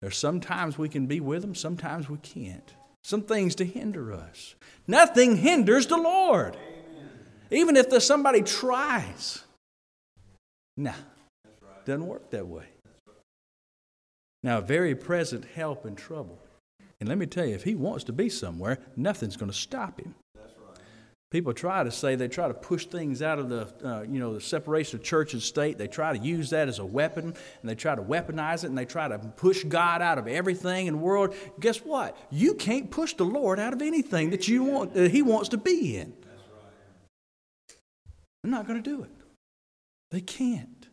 There's 0.00 0.16
sometimes 0.16 0.78
we 0.78 0.88
can 0.88 1.06
be 1.06 1.20
with 1.20 1.42
them, 1.42 1.54
sometimes 1.54 2.08
we 2.08 2.18
can't. 2.18 2.74
Some 3.02 3.22
things 3.22 3.54
to 3.56 3.64
hinder 3.64 4.12
us. 4.12 4.54
Nothing 4.86 5.36
hinders 5.36 5.86
the 5.86 5.96
Lord. 5.96 6.56
Amen. 6.56 7.10
Even 7.50 7.76
if 7.76 7.88
there's 7.88 8.06
somebody 8.06 8.42
tries. 8.42 9.42
Nah, 10.76 10.90
right. 10.90 11.84
doesn't 11.84 12.06
work 12.06 12.30
that 12.30 12.46
way. 12.46 12.64
Right. 13.06 13.16
Now, 14.42 14.60
very 14.60 14.94
present 14.94 15.44
help 15.54 15.86
in 15.86 15.96
trouble. 15.96 16.38
And 17.00 17.08
let 17.08 17.18
me 17.18 17.26
tell 17.26 17.46
you, 17.46 17.54
if 17.54 17.64
he 17.64 17.74
wants 17.74 18.04
to 18.04 18.12
be 18.12 18.28
somewhere, 18.28 18.78
nothing's 18.96 19.36
going 19.36 19.50
to 19.50 19.56
stop 19.56 20.00
him. 20.00 20.14
People 21.30 21.54
try 21.54 21.84
to 21.84 21.92
say 21.92 22.16
they 22.16 22.26
try 22.26 22.48
to 22.48 22.54
push 22.54 22.86
things 22.86 23.22
out 23.22 23.38
of 23.38 23.48
the, 23.48 23.68
uh, 23.84 24.02
you 24.02 24.18
know, 24.18 24.34
the 24.34 24.40
separation 24.40 24.98
of 24.98 25.04
church 25.04 25.32
and 25.32 25.40
state. 25.40 25.78
They 25.78 25.86
try 25.86 26.16
to 26.16 26.18
use 26.18 26.50
that 26.50 26.66
as 26.66 26.80
a 26.80 26.84
weapon, 26.84 27.26
and 27.26 27.70
they 27.70 27.76
try 27.76 27.94
to 27.94 28.02
weaponize 28.02 28.64
it, 28.64 28.66
and 28.66 28.76
they 28.76 28.84
try 28.84 29.06
to 29.06 29.16
push 29.18 29.62
God 29.62 30.02
out 30.02 30.18
of 30.18 30.26
everything 30.26 30.88
in 30.88 30.94
the 30.94 30.98
world. 30.98 31.36
Guess 31.60 31.78
what? 31.78 32.16
You 32.30 32.54
can't 32.54 32.90
push 32.90 33.14
the 33.14 33.24
Lord 33.24 33.60
out 33.60 33.72
of 33.72 33.80
anything 33.80 34.30
that 34.30 34.48
you 34.48 34.64
want, 34.64 34.94
that 34.94 35.12
He 35.12 35.22
wants 35.22 35.50
to 35.50 35.56
be 35.56 35.96
in. 35.96 36.12
They're 38.42 38.50
not 38.50 38.66
going 38.66 38.82
to 38.82 38.90
do 38.90 39.04
it. 39.04 39.10
They 40.10 40.22
can't, 40.22 40.88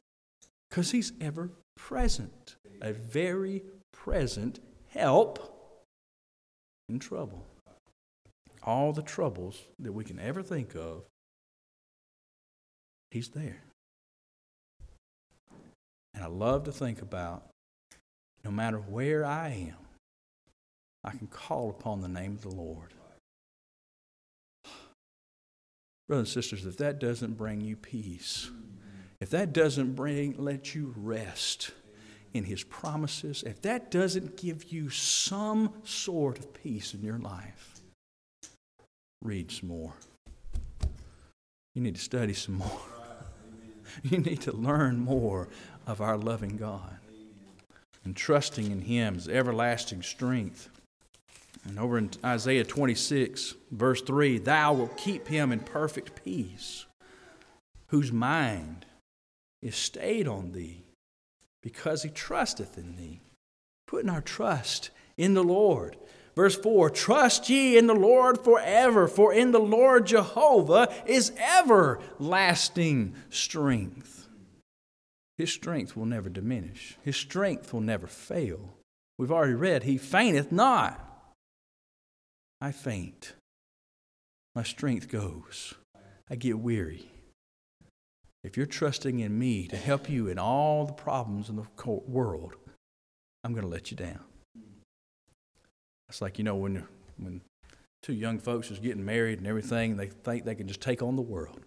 because 0.70 0.92
He's 0.92 1.14
ever 1.20 1.50
present, 1.76 2.58
a 2.80 2.94
very 2.94 3.64
present 3.92 4.60
help 4.90 5.40
in 6.90 7.00
trouble 7.00 7.44
all 8.64 8.94
the 8.94 9.02
troubles 9.02 9.62
that 9.80 9.92
we 9.92 10.04
can 10.04 10.20
ever 10.20 10.42
think 10.42 10.76
of, 10.76 11.04
He's 13.12 13.30
there. 13.30 13.62
And 16.14 16.24
I 16.24 16.28
love 16.28 16.64
to 16.66 16.72
think 16.72 17.02
about 17.02 17.44
no 18.44 18.52
matter 18.52 18.78
where 18.78 19.24
I 19.24 19.50
am, 19.70 19.78
I 21.04 21.12
can 21.12 21.28
call 21.28 21.70
upon 21.70 22.02
the 22.02 22.08
name 22.08 22.34
of 22.34 22.42
the 22.42 22.50
Lord. 22.50 22.94
Brothers 26.08 26.36
and 26.36 26.44
sisters, 26.44 26.66
if 26.66 26.78
that 26.78 27.00
doesn't 27.00 27.38
bring 27.38 27.62
you 27.62 27.76
peace, 27.76 28.50
if 29.20 29.30
that 29.32 29.54
doesn't 29.54 29.96
bring 29.96 30.36
let 30.38 30.74
you 30.74 30.94
rest 30.98 31.72
in 32.34 32.44
his 32.44 32.64
promises, 32.64 33.44
if 33.44 33.62
that 33.64 33.92
doesn't 33.92 34.38
give 34.38 34.72
you 34.72 34.90
some 34.90 35.74
sort 35.84 36.40
of 36.40 36.54
peace 36.54 36.94
in 36.94 37.04
your 37.04 37.20
life, 37.20 37.77
read 39.24 39.52
some 39.52 39.70
more. 39.70 39.94
You 41.76 41.82
need 41.82 41.96
to 41.96 42.02
study 42.02 42.34
some 42.34 42.56
more. 42.56 42.82
you 44.04 44.20
need 44.20 44.42
to 44.42 44.52
learn 44.52 45.00
more 45.00 45.48
of 45.86 46.02
our 46.02 46.18
loving 46.18 46.58
God 46.58 46.98
and 48.04 48.16
trusting 48.16 48.72
in 48.72 48.82
Him's 48.82 49.28
everlasting 49.28 50.02
strength. 50.02 50.70
And 51.66 51.78
over 51.78 51.98
in 51.98 52.10
Isaiah 52.24 52.64
26, 52.64 53.56
verse 53.72 54.02
3, 54.02 54.38
Thou 54.40 54.74
wilt 54.74 54.98
keep 54.98 55.28
him 55.28 55.52
in 55.52 55.60
perfect 55.60 56.24
peace, 56.24 56.86
whose 57.88 58.12
mind 58.12 58.86
is 59.62 59.76
stayed 59.76 60.28
on 60.28 60.54
Thee, 60.54 60.84
because 61.62 62.04
he 62.04 62.10
trusteth 62.10 62.78
in 62.78 62.96
Thee. 62.96 63.20
Putting 63.88 64.10
our 64.10 64.22
trust 64.22 64.92
in 65.18 65.34
the 65.34 65.44
Lord. 65.44 65.98
Verse 66.38 66.56
4 66.56 66.92
Trust 66.92 67.50
ye 67.50 67.80
in 67.80 67.88
the 67.88 67.96
Lord 67.96 68.44
forever, 68.44 69.08
for 69.08 69.34
in 69.34 69.52
the 69.52 69.60
Lord 69.60 70.06
Jehovah 70.06 70.94
is 71.08 71.32
everlasting 71.36 73.16
strength. 73.32 74.28
His 75.40 75.52
strength 75.52 75.98
will 75.98 76.06
never 76.06 76.30
diminish, 76.30 76.96
His 77.02 77.18
strength 77.18 77.74
will 77.74 77.82
never 77.82 78.06
fail. 78.06 78.76
We've 79.18 79.32
already 79.32 79.56
read, 79.56 79.82
He 79.82 79.98
fainteth 79.98 80.52
not. 80.52 81.04
I 82.62 82.72
faint. 82.72 83.34
My 84.54 84.62
strength 84.62 85.10
goes. 85.10 85.74
I 86.30 86.36
get 86.36 86.60
weary. 86.60 87.10
If 88.44 88.58
you're 88.58 88.68
trusting 88.68 89.20
in 89.20 89.40
me 89.40 89.66
to 89.70 89.76
help 89.76 90.08
you 90.08 90.28
in 90.28 90.38
all 90.38 90.86
the 90.86 90.94
problems 90.94 91.50
in 91.50 91.56
the 91.56 91.66
world, 92.06 92.58
I'm 93.44 93.54
going 93.54 93.66
to 93.66 93.72
let 93.72 93.90
you 93.90 93.98
down. 93.98 94.27
It's 96.10 96.22
like, 96.22 96.38
you 96.38 96.44
know, 96.44 96.56
when, 96.56 96.86
when 97.18 97.42
two 98.02 98.14
young 98.14 98.40
folks 98.40 98.72
is 98.72 98.80
getting 98.80 99.04
married 99.04 99.40
and 99.40 99.48
everything, 99.48 99.98
they 99.98 100.08
think 100.08 100.46
they 100.46 100.56
can 100.56 100.68
just 100.68 100.82
take 100.82 101.02
on 101.02 101.16
the 101.16 101.22
world. 101.22 101.60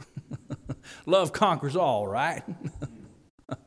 Love 1.07 1.33
conquers 1.33 1.77
all, 1.77 2.07
right? 2.07 2.43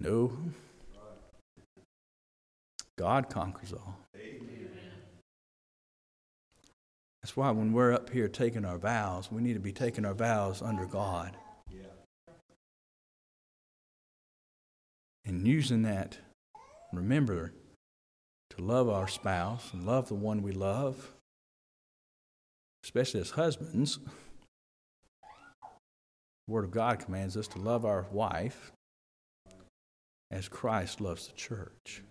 no. 0.00 0.36
God 2.98 3.30
conquers 3.30 3.72
all. 3.72 3.96
That's 7.22 7.36
why 7.36 7.50
when 7.50 7.72
we're 7.72 7.92
up 7.92 8.10
here 8.10 8.28
taking 8.28 8.64
our 8.64 8.78
vows, 8.78 9.30
we 9.30 9.42
need 9.42 9.54
to 9.54 9.60
be 9.60 9.72
taking 9.72 10.04
our 10.04 10.14
vows 10.14 10.62
under 10.62 10.86
God. 10.86 11.36
And 15.24 15.46
using 15.46 15.82
that, 15.82 16.18
remember, 16.92 17.52
to 18.50 18.62
love 18.62 18.88
our 18.88 19.08
spouse 19.08 19.72
and 19.72 19.86
love 19.86 20.08
the 20.08 20.14
one 20.14 20.42
we 20.42 20.52
love, 20.52 21.12
especially 22.84 23.20
as 23.20 23.30
husbands. 23.30 23.98
The 25.22 26.52
Word 26.52 26.64
of 26.64 26.70
God 26.70 26.98
commands 26.98 27.36
us 27.36 27.48
to 27.48 27.58
love 27.58 27.84
our 27.84 28.06
wife 28.10 28.72
as 30.30 30.48
Christ 30.48 31.00
loves 31.00 31.28
the 31.28 31.34
church. 31.34 32.02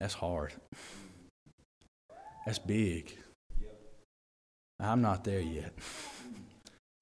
That's 0.00 0.14
hard. 0.14 0.52
That's 2.44 2.58
big. 2.58 3.16
I'm 4.80 5.00
not 5.00 5.22
there 5.22 5.40
yet. 5.40 5.72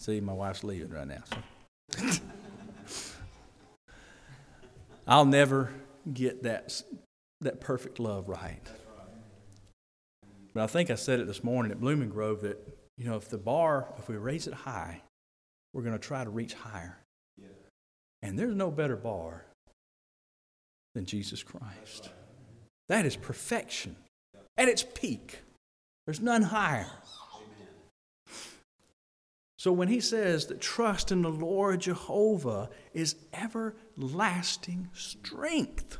See, 0.00 0.20
my 0.20 0.34
wife's 0.34 0.64
leaving 0.64 0.90
right 0.90 1.08
now. 1.08 1.22
So. 1.96 2.20
I'll 5.06 5.24
never 5.24 5.72
get 6.12 6.42
that, 6.42 6.82
that 7.40 7.60
perfect 7.60 7.98
love 7.98 8.28
right. 8.28 8.66
But 10.52 10.64
I 10.64 10.66
think 10.66 10.90
I 10.90 10.96
said 10.96 11.20
it 11.20 11.26
this 11.26 11.44
morning 11.44 11.70
at 11.70 11.80
Blooming 11.80 12.08
Grove 12.08 12.42
that, 12.42 12.58
you 12.98 13.04
know, 13.04 13.16
if 13.16 13.28
the 13.28 13.38
bar, 13.38 13.86
if 13.98 14.08
we 14.08 14.16
raise 14.16 14.46
it 14.46 14.54
high, 14.54 15.02
we're 15.72 15.82
going 15.82 15.94
to 15.94 15.98
try 15.98 16.24
to 16.24 16.30
reach 16.30 16.54
higher. 16.54 16.98
And 18.22 18.38
there's 18.38 18.54
no 18.54 18.70
better 18.70 18.96
bar 18.96 19.46
than 20.94 21.06
Jesus 21.06 21.42
Christ. 21.42 22.10
That 22.88 23.06
is 23.06 23.16
perfection 23.16 23.96
at 24.58 24.68
its 24.68 24.82
peak. 24.82 25.38
There's 26.06 26.20
none 26.20 26.42
higher. 26.42 26.86
So 29.60 29.72
when 29.72 29.88
he 29.88 30.00
says 30.00 30.46
that 30.46 30.62
trust 30.62 31.12
in 31.12 31.20
the 31.20 31.28
Lord 31.28 31.82
Jehovah 31.82 32.70
is 32.94 33.16
everlasting 33.34 34.88
strength, 34.94 35.98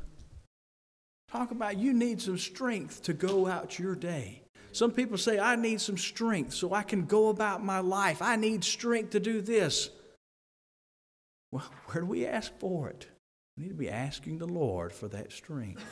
talk 1.31 1.51
about 1.51 1.77
you 1.77 1.93
need 1.93 2.23
some 2.23 2.39
strength 2.39 3.03
to 3.03 3.13
go 3.13 3.47
out 3.47 3.79
your 3.79 3.95
day. 3.95 4.45
Some 4.73 4.93
people 4.93 5.19
say, 5.19 5.39
I 5.39 5.57
need 5.57 5.83
some 5.83 5.99
strength 5.99 6.55
so 6.55 6.73
I 6.73 6.83
can 6.83 7.05
go 7.05 7.29
about 7.29 7.63
my 7.63 7.81
life. 7.81 8.23
I 8.23 8.37
need 8.37 8.65
strength 8.65 9.11
to 9.11 9.21
do 9.21 9.43
this. 9.43 9.91
Well, 11.53 11.71
where 11.89 12.01
do 12.01 12.07
we 12.07 12.25
ask 12.25 12.51
for 12.59 12.89
it? 12.89 13.09
We 13.59 13.65
need 13.65 13.69
to 13.69 13.75
be 13.75 13.91
asking 13.91 14.39
the 14.39 14.49
Lord 14.49 14.91
for 14.91 15.09
that 15.09 15.33
strength. 15.33 15.85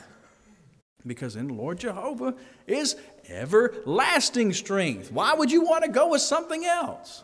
Because 1.05 1.35
in 1.35 1.49
the 1.49 1.53
Lord 1.53 1.77
Jehovah 1.77 2.33
is 2.65 2.95
everlasting 3.27 4.53
strength. 4.53 5.11
Why 5.11 5.35
would 5.35 5.51
you 5.51 5.61
want 5.61 5.83
to 5.83 5.91
go 5.91 6.09
with 6.09 6.21
something 6.21 6.65
else? 6.65 7.23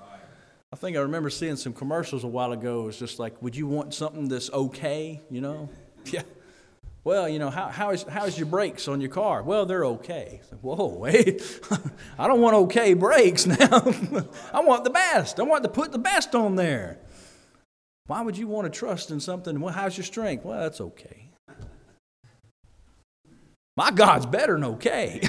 I 0.75 0.77
think 0.77 0.97
I 0.97 0.99
remember 0.99 1.29
seeing 1.29 1.55
some 1.55 1.71
commercials 1.71 2.25
a 2.25 2.27
while 2.27 2.51
ago. 2.51 2.89
It's 2.89 2.99
just 2.99 3.17
like, 3.17 3.41
would 3.41 3.55
you 3.55 3.65
want 3.65 3.93
something 3.93 4.27
that's 4.27 4.51
okay? 4.51 5.21
You 5.31 5.39
know? 5.39 5.69
Yeah. 6.11 6.21
Well, 7.03 7.27
you 7.27 7.39
know, 7.39 7.49
how, 7.49 7.69
how, 7.69 7.91
is, 7.91 8.03
how 8.03 8.25
is 8.25 8.37
your 8.37 8.45
brakes 8.45 8.87
on 8.87 9.01
your 9.01 9.09
car? 9.09 9.41
Well, 9.41 9.65
they're 9.65 9.85
okay. 9.85 10.41
Whoa, 10.61 10.87
wait. 10.99 11.41
I 12.19 12.27
don't 12.27 12.41
want 12.41 12.55
okay 12.55 12.93
brakes 12.93 13.47
now. 13.47 13.81
I 14.53 14.59
want 14.59 14.83
the 14.83 14.91
best. 14.91 15.39
I 15.39 15.43
want 15.43 15.63
to 15.63 15.69
put 15.69 15.91
the 15.91 15.97
best 15.97 16.35
on 16.35 16.57
there. 16.57 16.99
Why 18.05 18.21
would 18.21 18.37
you 18.37 18.47
want 18.47 18.71
to 18.71 18.77
trust 18.77 19.09
in 19.09 19.19
something? 19.19 19.59
Well, 19.61 19.73
how's 19.73 19.97
your 19.97 20.03
strength? 20.03 20.45
Well, 20.45 20.59
that's 20.59 20.81
okay. 20.81 21.31
My 23.77 23.91
God's 23.91 24.25
better 24.27 24.53
than 24.53 24.65
okay. 24.65 25.21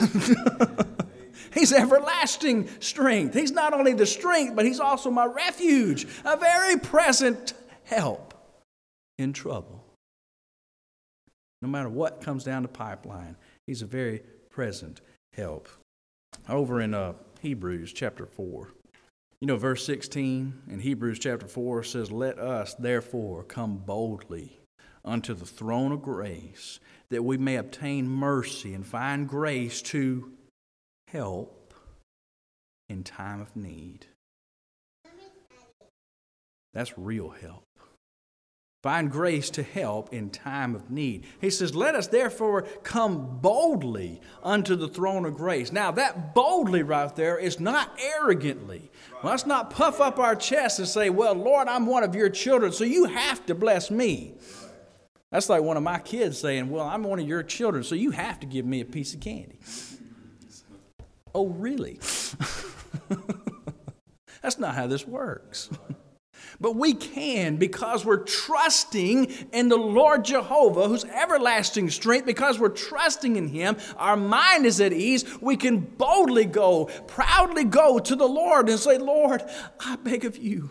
He's 1.53 1.73
everlasting 1.73 2.69
strength. 2.81 3.35
He's 3.35 3.53
not 3.53 3.73
only 3.73 3.93
the 3.93 4.07
strength, 4.07 4.57
but 4.57 4.65
He's 4.65 4.81
also 4.81 5.11
my 5.11 5.27
refuge, 5.27 6.07
a 6.25 6.37
very 6.37 6.79
present 6.79 7.55
help 7.85 8.35
in 9.19 9.33
trouble. 9.33 9.85
No 11.63 11.69
matter 11.69 11.89
what 11.89 12.21
comes 12.21 12.45
down 12.45 12.63
the 12.63 12.69
pipeline, 12.69 13.37
He's 13.67 13.83
a 13.83 13.87
very 13.87 14.23
present 14.51 15.01
help. 15.33 15.69
Over 16.49 16.81
in 16.81 16.95
uh, 16.95 17.15
Hebrews 17.41 17.93
chapter 17.93 18.27
4, 18.27 18.69
you 19.41 19.47
know, 19.47 19.57
verse 19.57 19.85
16 19.85 20.63
in 20.71 20.81
Hebrews 20.81 21.19
chapter 21.19 21.47
4 21.47 21.83
says, 21.83 22.11
Let 22.11 22.39
us 22.39 22.75
therefore 22.75 23.43
come 23.43 23.77
boldly 23.77 24.61
unto 25.05 25.35
the 25.35 25.47
throne 25.47 25.93
of 25.93 26.03
grace, 26.03 26.81
that 27.11 27.23
we 27.23 27.37
may 27.37 27.57
obtain 27.57 28.09
mercy 28.09 28.75
and 28.75 28.87
find 28.87 29.29
grace 29.29 29.83
to 29.83 30.33
help 31.09 31.75
in 32.89 33.03
time 33.03 33.41
of 33.41 33.55
need. 33.57 34.07
That's 36.73 36.99
real 36.99 37.31
help. 37.31 37.65
Find 38.83 39.11
grace 39.11 39.51
to 39.51 39.65
help 39.65 40.13
in 40.13 40.31
time 40.31 40.77
of 40.77 40.91
need. 40.91 41.25
He 41.41 41.51
says, 41.51 41.75
Let 41.75 41.97
us 41.97 42.07
therefore 42.07 42.63
come 42.85 43.39
boldly 43.41 44.21
unto 44.45 44.77
the 44.77 44.87
throne 44.87 45.25
of 45.25 45.35
grace. 45.35 45.73
Now, 45.73 45.91
that 45.93 46.35
boldly 46.35 46.85
right 46.85 47.17
there 47.17 47.37
is 47.37 47.59
not 47.59 47.99
arrogantly. 47.99 48.91
Let's 49.25 49.45
not 49.45 49.71
puff 49.71 50.01
up 50.01 50.21
our 50.21 50.37
chest 50.37 50.79
and 50.79 50.87
say, 50.87 51.11
Well, 51.11 51.35
Lord, 51.35 51.67
I'm 51.67 51.87
one 51.87 52.05
of 52.05 52.15
your 52.15 52.29
children, 52.29 52.71
so 52.71 52.85
you 52.85 53.07
have 53.07 53.45
to 53.47 53.57
bless 53.57 53.91
me. 53.91 54.35
That's 55.33 55.49
like 55.49 55.63
one 55.63 55.77
of 55.77 55.83
my 55.83 55.99
kids 55.99 56.39
saying, 56.39 56.71
Well, 56.71 56.85
I'm 56.85 57.03
one 57.03 57.19
of 57.19 57.27
your 57.27 57.43
children, 57.43 57.83
so 57.83 57.97
you 57.97 58.13
have 58.13 58.39
to 58.41 58.47
give 58.47 58.67
me 58.67 58.81
a 58.83 58.85
piece 58.85 59.15
of 59.15 59.21
candy. 59.21 59.59
Oh, 61.37 61.49
really? 61.49 62.01
That's 64.43 64.59
not 64.59 64.75
how 64.75 64.87
this 64.87 65.07
works. 65.07 65.69
But 66.59 66.77
we 66.77 66.95
can 66.95 67.57
because 67.57 68.05
we're 68.05 68.25
trusting 68.25 69.27
in 69.53 69.69
the 69.69 69.77
Lord 69.77 70.25
Jehovah, 70.25 70.89
who's 70.89 71.05
everlasting 71.05 71.91
strength, 71.91 72.25
because 72.25 72.59
we're 72.59 72.71
trusting 72.71 73.37
in 73.37 73.49
Him. 73.49 73.77
Our 73.99 74.17
mind 74.17 74.65
is 74.65 74.81
at 74.81 74.95
ease. 74.95 75.25
We 75.43 75.57
can 75.57 75.81
boldly 75.81 76.47
go, 76.47 76.87
proudly 77.07 77.65
go 77.65 77.99
to 77.99 78.17
the 78.17 78.27
Lord 78.27 78.71
and 78.71 78.79
say, 78.79 78.97
Lord, 78.97 79.43
I 79.79 79.97
beg 79.97 80.25
of 80.25 80.39
you. 80.39 80.71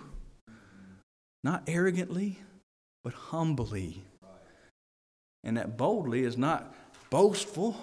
Not 1.43 1.63
arrogantly, 1.67 2.39
but 3.03 3.13
humbly. 3.13 4.03
And 5.43 5.57
that 5.57 5.77
boldly 5.77 6.23
is 6.23 6.37
not 6.37 6.73
boastful, 7.11 7.79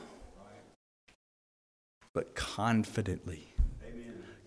but 2.14 2.34
confidently 2.34 3.52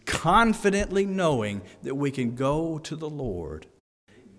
confidently 0.05 1.05
knowing 1.05 1.61
that 1.83 1.95
we 1.95 2.11
can 2.11 2.35
go 2.35 2.77
to 2.79 2.95
the 2.95 3.09
Lord 3.09 3.67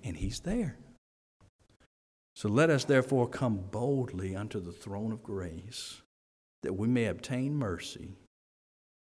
and 0.02 0.16
He's 0.16 0.40
there. 0.40 0.76
So 2.34 2.48
let 2.48 2.70
us 2.70 2.84
therefore 2.84 3.28
come 3.28 3.56
boldly 3.70 4.36
unto 4.36 4.60
the 4.60 4.72
throne 4.72 5.12
of 5.12 5.22
grace 5.22 6.02
that 6.62 6.74
we 6.74 6.88
may 6.88 7.06
obtain 7.06 7.56
mercy 7.56 8.16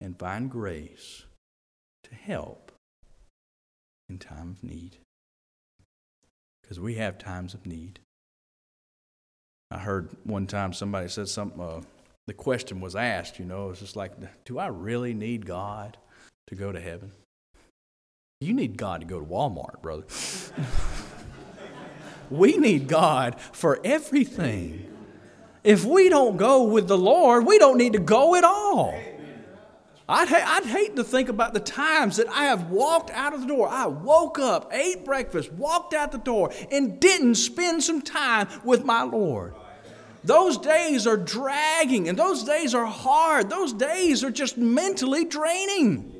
and 0.02 0.18
find 0.18 0.50
grace 0.50 1.26
to 2.04 2.16
help 2.16 2.72
in 4.08 4.20
time 4.20 4.52
of 4.52 4.64
need. 4.64 4.98
Because 6.62 6.80
we 6.80 6.96
have 6.96 7.18
times 7.18 7.54
of 7.54 7.66
need. 7.66 8.00
I 9.70 9.80
heard 9.80 10.16
one 10.24 10.48
time 10.48 10.74
somebody 10.74 11.10
said 11.10 11.28
something, 11.28 11.60
uh, 11.60 11.82
the 12.28 12.34
question 12.34 12.82
was 12.82 12.96
asked, 12.96 13.40
you 13.40 13.46
know, 13.46 13.70
it's 13.70 13.80
just 13.80 13.96
like, 13.96 14.14
do 14.46 14.60
I 14.60 14.68
really 14.68 15.14
need 15.14 15.46
God? 15.46 15.98
to 16.48 16.56
go 16.56 16.72
to 16.72 16.80
heaven. 16.80 17.12
You 18.42 18.54
need 18.54 18.78
God 18.78 19.02
to 19.02 19.08
go 19.08 19.20
to 19.20 19.26
Walmart, 19.26 19.82
brother. 19.82 20.04
we 22.30 22.58
need 22.58 22.88
God 22.88 23.40
for 23.40 23.80
everything. 23.84 24.92
If 25.64 25.84
we 25.84 26.10
don't 26.10 26.38
go 26.38 26.64
with 26.64 26.88
the 26.88 26.98
Lord, 26.98 27.48
we 27.48 27.58
don't 27.58 27.78
need 27.78 27.94
to 27.94 28.00
go 28.00 28.36
at 28.36 28.44
all. 28.44 28.94
I'd, 30.08 30.28
ha- 30.28 30.58
I'd 30.58 30.66
hate 30.66 30.96
to 30.98 31.04
think 31.04 31.30
about 31.30 31.56
the 31.56 31.60
times 31.60 32.18
that 32.18 32.28
I 32.30 32.46
have 32.46 32.70
walked 32.70 33.10
out 33.10 33.34
of 33.34 33.42
the 33.42 33.48
door. 33.48 33.68
I 33.68 33.88
woke 33.88 34.38
up, 34.38 34.72
ate 34.72 35.04
breakfast, 35.04 35.52
walked 35.54 35.96
out 35.96 36.12
the 36.12 36.20
door, 36.20 36.52
and 36.72 37.00
didn't 37.00 37.36
spend 37.36 37.82
some 37.82 38.04
time 38.04 38.48
with 38.64 38.86
my 38.86 39.02
Lord. 39.02 39.56
Those 40.26 40.58
days 40.58 41.06
are 41.06 41.18
dragging, 41.18 42.10
and 42.10 42.18
those 42.18 42.44
days 42.44 42.74
are 42.74 42.86
hard. 42.86 43.50
Those 43.50 43.74
days 43.74 44.24
are 44.24 44.32
just 44.32 44.58
mentally 44.58 45.24
draining. 45.24 46.12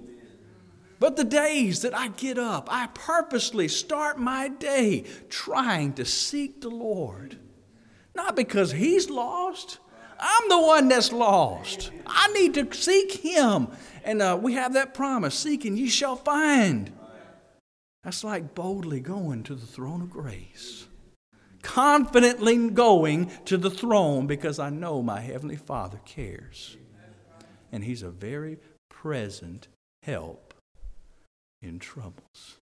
But 1.00 1.18
the 1.18 1.24
days 1.24 1.82
that 1.82 1.96
I 1.96 2.10
get 2.10 2.38
up, 2.38 2.68
I 2.72 2.88
purposely 2.94 3.68
start 3.68 4.20
my 4.20 4.48
day 4.48 5.06
trying 5.30 5.94
to 5.94 6.06
seek 6.06 6.62
the 6.62 6.70
Lord. 6.70 7.38
Not 8.14 8.36
because 8.36 8.72
He's 8.72 9.10
lost, 9.10 9.80
I'm 10.20 10.50
the 10.50 10.62
one 10.62 10.88
that's 10.88 11.12
lost. 11.12 11.92
I 12.06 12.32
need 12.34 12.54
to 12.54 12.72
seek 12.74 13.12
Him. 13.12 13.68
And 14.04 14.22
uh, 14.22 14.38
we 14.42 14.54
have 14.54 14.74
that 14.74 14.94
promise 14.94 15.36
seek 15.36 15.66
and 15.66 15.78
ye 15.78 15.90
shall 15.90 16.16
find. 16.16 16.94
That's 18.04 18.24
like 18.24 18.54
boldly 18.54 19.00
going 19.00 19.44
to 19.44 19.56
the 19.56 19.66
throne 19.66 20.02
of 20.04 20.12
grace, 20.12 20.86
confidently 21.66 22.70
going 22.70 23.32
to 23.46 23.58
the 23.58 23.72
throne 23.72 24.28
because 24.28 24.60
I 24.60 24.70
know 24.70 25.02
my 25.02 25.20
Heavenly 25.20 25.56
Father 25.58 26.00
cares. 26.06 26.78
And 27.72 27.84
He's 27.84 28.04
a 28.04 28.10
very 28.10 28.60
present 28.90 29.68
help 30.04 30.54
in 31.62 31.80
troubles. 31.80 32.60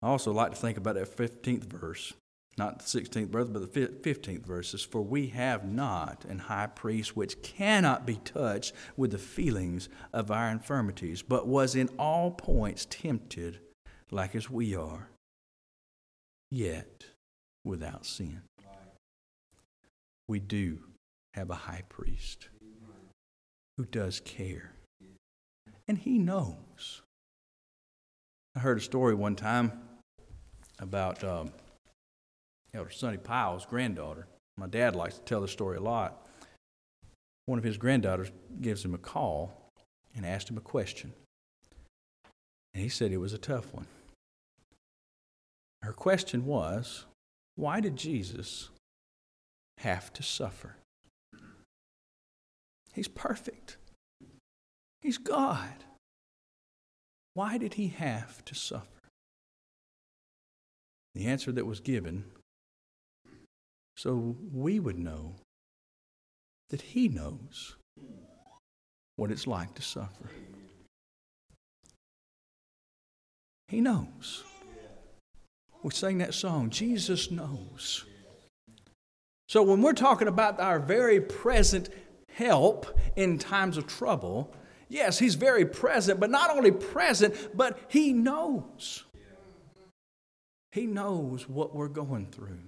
I 0.00 0.08
also 0.08 0.32
like 0.32 0.50
to 0.52 0.56
think 0.56 0.78
about 0.78 0.94
that 0.94 1.16
15th 1.16 1.64
verse, 1.64 2.12
not 2.56 2.78
the 2.78 2.84
16th 2.84 3.28
verse, 3.28 3.48
but 3.48 3.72
the 3.72 3.88
15th 3.88 4.46
verse 4.46 4.72
is, 4.72 4.82
For 4.82 5.02
we 5.02 5.28
have 5.28 5.64
not 5.64 6.24
an 6.24 6.38
high 6.38 6.68
priest 6.68 7.16
which 7.16 7.42
cannot 7.42 8.06
be 8.06 8.16
touched 8.16 8.72
with 8.96 9.10
the 9.10 9.18
feelings 9.18 9.88
of 10.12 10.30
our 10.30 10.48
infirmities, 10.48 11.22
but 11.22 11.46
was 11.46 11.74
in 11.74 11.88
all 11.98 12.30
points 12.30 12.86
tempted 12.88 13.60
like 14.12 14.34
as 14.34 14.48
we 14.48 14.76
are, 14.76 15.08
yet 16.50 17.06
without 17.64 18.06
sin. 18.06 18.42
We 20.28 20.38
do 20.38 20.78
have 21.34 21.50
a 21.50 21.54
high 21.54 21.82
priest 21.88 22.48
who 23.76 23.84
does 23.84 24.20
care 24.20 24.72
and 25.88 25.98
He 25.98 26.18
knows. 26.18 27.02
I 28.54 28.60
heard 28.60 28.78
a 28.78 28.82
story 28.82 29.14
one 29.14 29.36
time 29.36 29.72
about 30.78 31.24
um, 31.24 31.52
Elder 32.74 32.90
Sonny 32.90 33.16
Pyle's 33.16 33.66
granddaughter. 33.66 34.26
My 34.56 34.66
dad 34.66 34.94
likes 34.94 35.16
to 35.16 35.22
tell 35.22 35.40
the 35.40 35.48
story 35.48 35.78
a 35.78 35.82
lot. 35.82 36.26
One 37.46 37.58
of 37.58 37.64
his 37.64 37.76
granddaughters 37.76 38.30
gives 38.60 38.84
him 38.84 38.94
a 38.94 38.98
call 38.98 39.70
and 40.14 40.24
asked 40.24 40.48
him 40.48 40.58
a 40.58 40.62
question. 40.62 41.12
And 42.74 42.82
he 42.82 42.88
said 42.88 43.12
it 43.12 43.18
was 43.18 43.32
a 43.32 43.38
tough 43.38 43.72
one. 43.74 43.86
Her 45.82 45.92
question 45.92 46.46
was, 46.46 47.06
Why 47.56 47.80
did 47.80 47.96
Jesus 47.96 48.70
have 49.78 50.12
to 50.14 50.22
suffer? 50.22 50.76
He's 52.92 53.08
perfect. 53.08 53.78
He's 55.00 55.18
God. 55.18 55.84
Why 57.34 57.58
did 57.58 57.74
he 57.74 57.88
have 57.88 58.44
to 58.44 58.54
suffer? 58.54 58.86
The 61.14 61.26
answer 61.26 61.50
that 61.52 61.66
was 61.66 61.80
given 61.80 62.24
so 63.96 64.36
we 64.52 64.80
would 64.80 64.98
know 64.98 65.36
that 66.70 66.80
he 66.80 67.08
knows 67.08 67.76
what 69.16 69.30
it's 69.30 69.46
like 69.46 69.74
to 69.74 69.82
suffer. 69.82 70.30
He 73.68 73.80
knows. 73.80 74.44
We 75.82 75.90
sang 75.90 76.18
that 76.18 76.34
song, 76.34 76.70
Jesus 76.70 77.30
Knows. 77.30 78.04
So 79.48 79.62
when 79.62 79.82
we're 79.82 79.92
talking 79.92 80.28
about 80.28 80.60
our 80.60 80.78
very 80.78 81.20
present 81.20 81.90
help 82.34 82.86
in 83.16 83.38
times 83.38 83.76
of 83.76 83.86
trouble, 83.86 84.54
yes, 84.88 85.18
He's 85.18 85.34
very 85.34 85.66
present, 85.66 86.20
but 86.20 86.30
not 86.30 86.50
only 86.50 86.70
present, 86.70 87.56
but 87.56 87.78
He 87.88 88.12
knows. 88.12 89.04
He 90.70 90.86
knows 90.86 91.48
what 91.48 91.74
we're 91.74 91.88
going 91.88 92.26
through. 92.26 92.60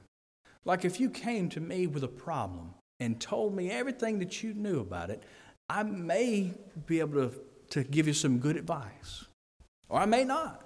Like 0.65 0.85
if 0.85 0.99
you 0.99 1.09
came 1.09 1.49
to 1.51 1.61
me 1.61 1.87
with 1.87 2.05
a 2.05 2.09
problem 2.09 2.75
and 3.01 3.21
told 3.21 3.55
me 3.55 3.71
everything 3.71 4.19
that 4.19 4.43
you 4.43 4.55
knew 4.55 4.81
about 4.81 5.11
it, 5.11 5.23
I 5.69 5.85
may 5.85 6.53
be 6.87 7.01
able 7.01 7.31
to, 7.31 7.35
to 7.71 7.85
give 7.85 8.07
you 8.07 8.13
some 8.13 8.39
good 8.39 8.57
advice, 8.57 9.25
or 9.89 10.01
I 10.01 10.07
may 10.07 10.25
not. 10.25 10.64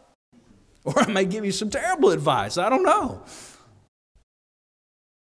Or 0.84 0.98
I 0.98 1.06
may 1.06 1.24
give 1.24 1.44
you 1.44 1.52
some 1.52 1.70
terrible 1.70 2.10
advice. 2.10 2.56
I 2.56 2.70
don't 2.70 2.84
know. 2.84 3.22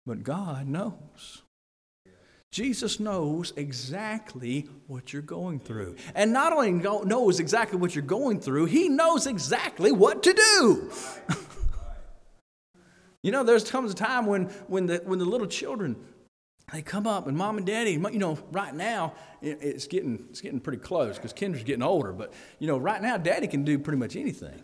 But 0.05 0.23
God 0.23 0.67
knows. 0.67 1.43
Jesus 2.51 3.01
knows 3.01 3.51
exactly 3.57 4.69
what 4.87 5.11
you're 5.11 5.21
going 5.21 5.59
through. 5.59 5.97
And 6.13 6.31
not 6.31 6.53
only 6.53 6.71
knows 6.71 7.41
exactly 7.41 7.77
what 7.77 7.93
you're 7.93 8.01
going 8.01 8.39
through, 8.39 8.67
He 8.67 8.87
knows 8.87 9.27
exactly 9.27 9.91
what 9.91 10.23
to 10.23 10.31
do. 10.31 10.91
you 13.23 13.31
know, 13.31 13.43
there's 13.43 13.69
comes 13.69 13.91
a 13.91 13.95
time 13.95 14.25
when, 14.25 14.45
when, 14.67 14.85
the, 14.85 15.01
when 15.03 15.19
the 15.19 15.25
little 15.25 15.47
children, 15.47 15.97
they 16.71 16.81
come 16.81 17.07
up 17.07 17.27
and 17.27 17.37
mom 17.37 17.57
and 17.57 17.65
daddy, 17.65 17.91
you 17.91 18.19
know, 18.19 18.39
right 18.51 18.73
now 18.73 19.15
it's 19.41 19.87
getting, 19.87 20.25
it's 20.29 20.39
getting 20.39 20.61
pretty 20.61 20.79
close 20.79 21.17
because 21.17 21.33
Kendra's 21.33 21.63
getting 21.63 21.83
older, 21.83 22.13
but, 22.13 22.33
you 22.59 22.67
know, 22.67 22.77
right 22.77 23.01
now 23.01 23.17
daddy 23.17 23.47
can 23.47 23.65
do 23.65 23.77
pretty 23.77 23.99
much 23.99 24.15
anything. 24.15 24.63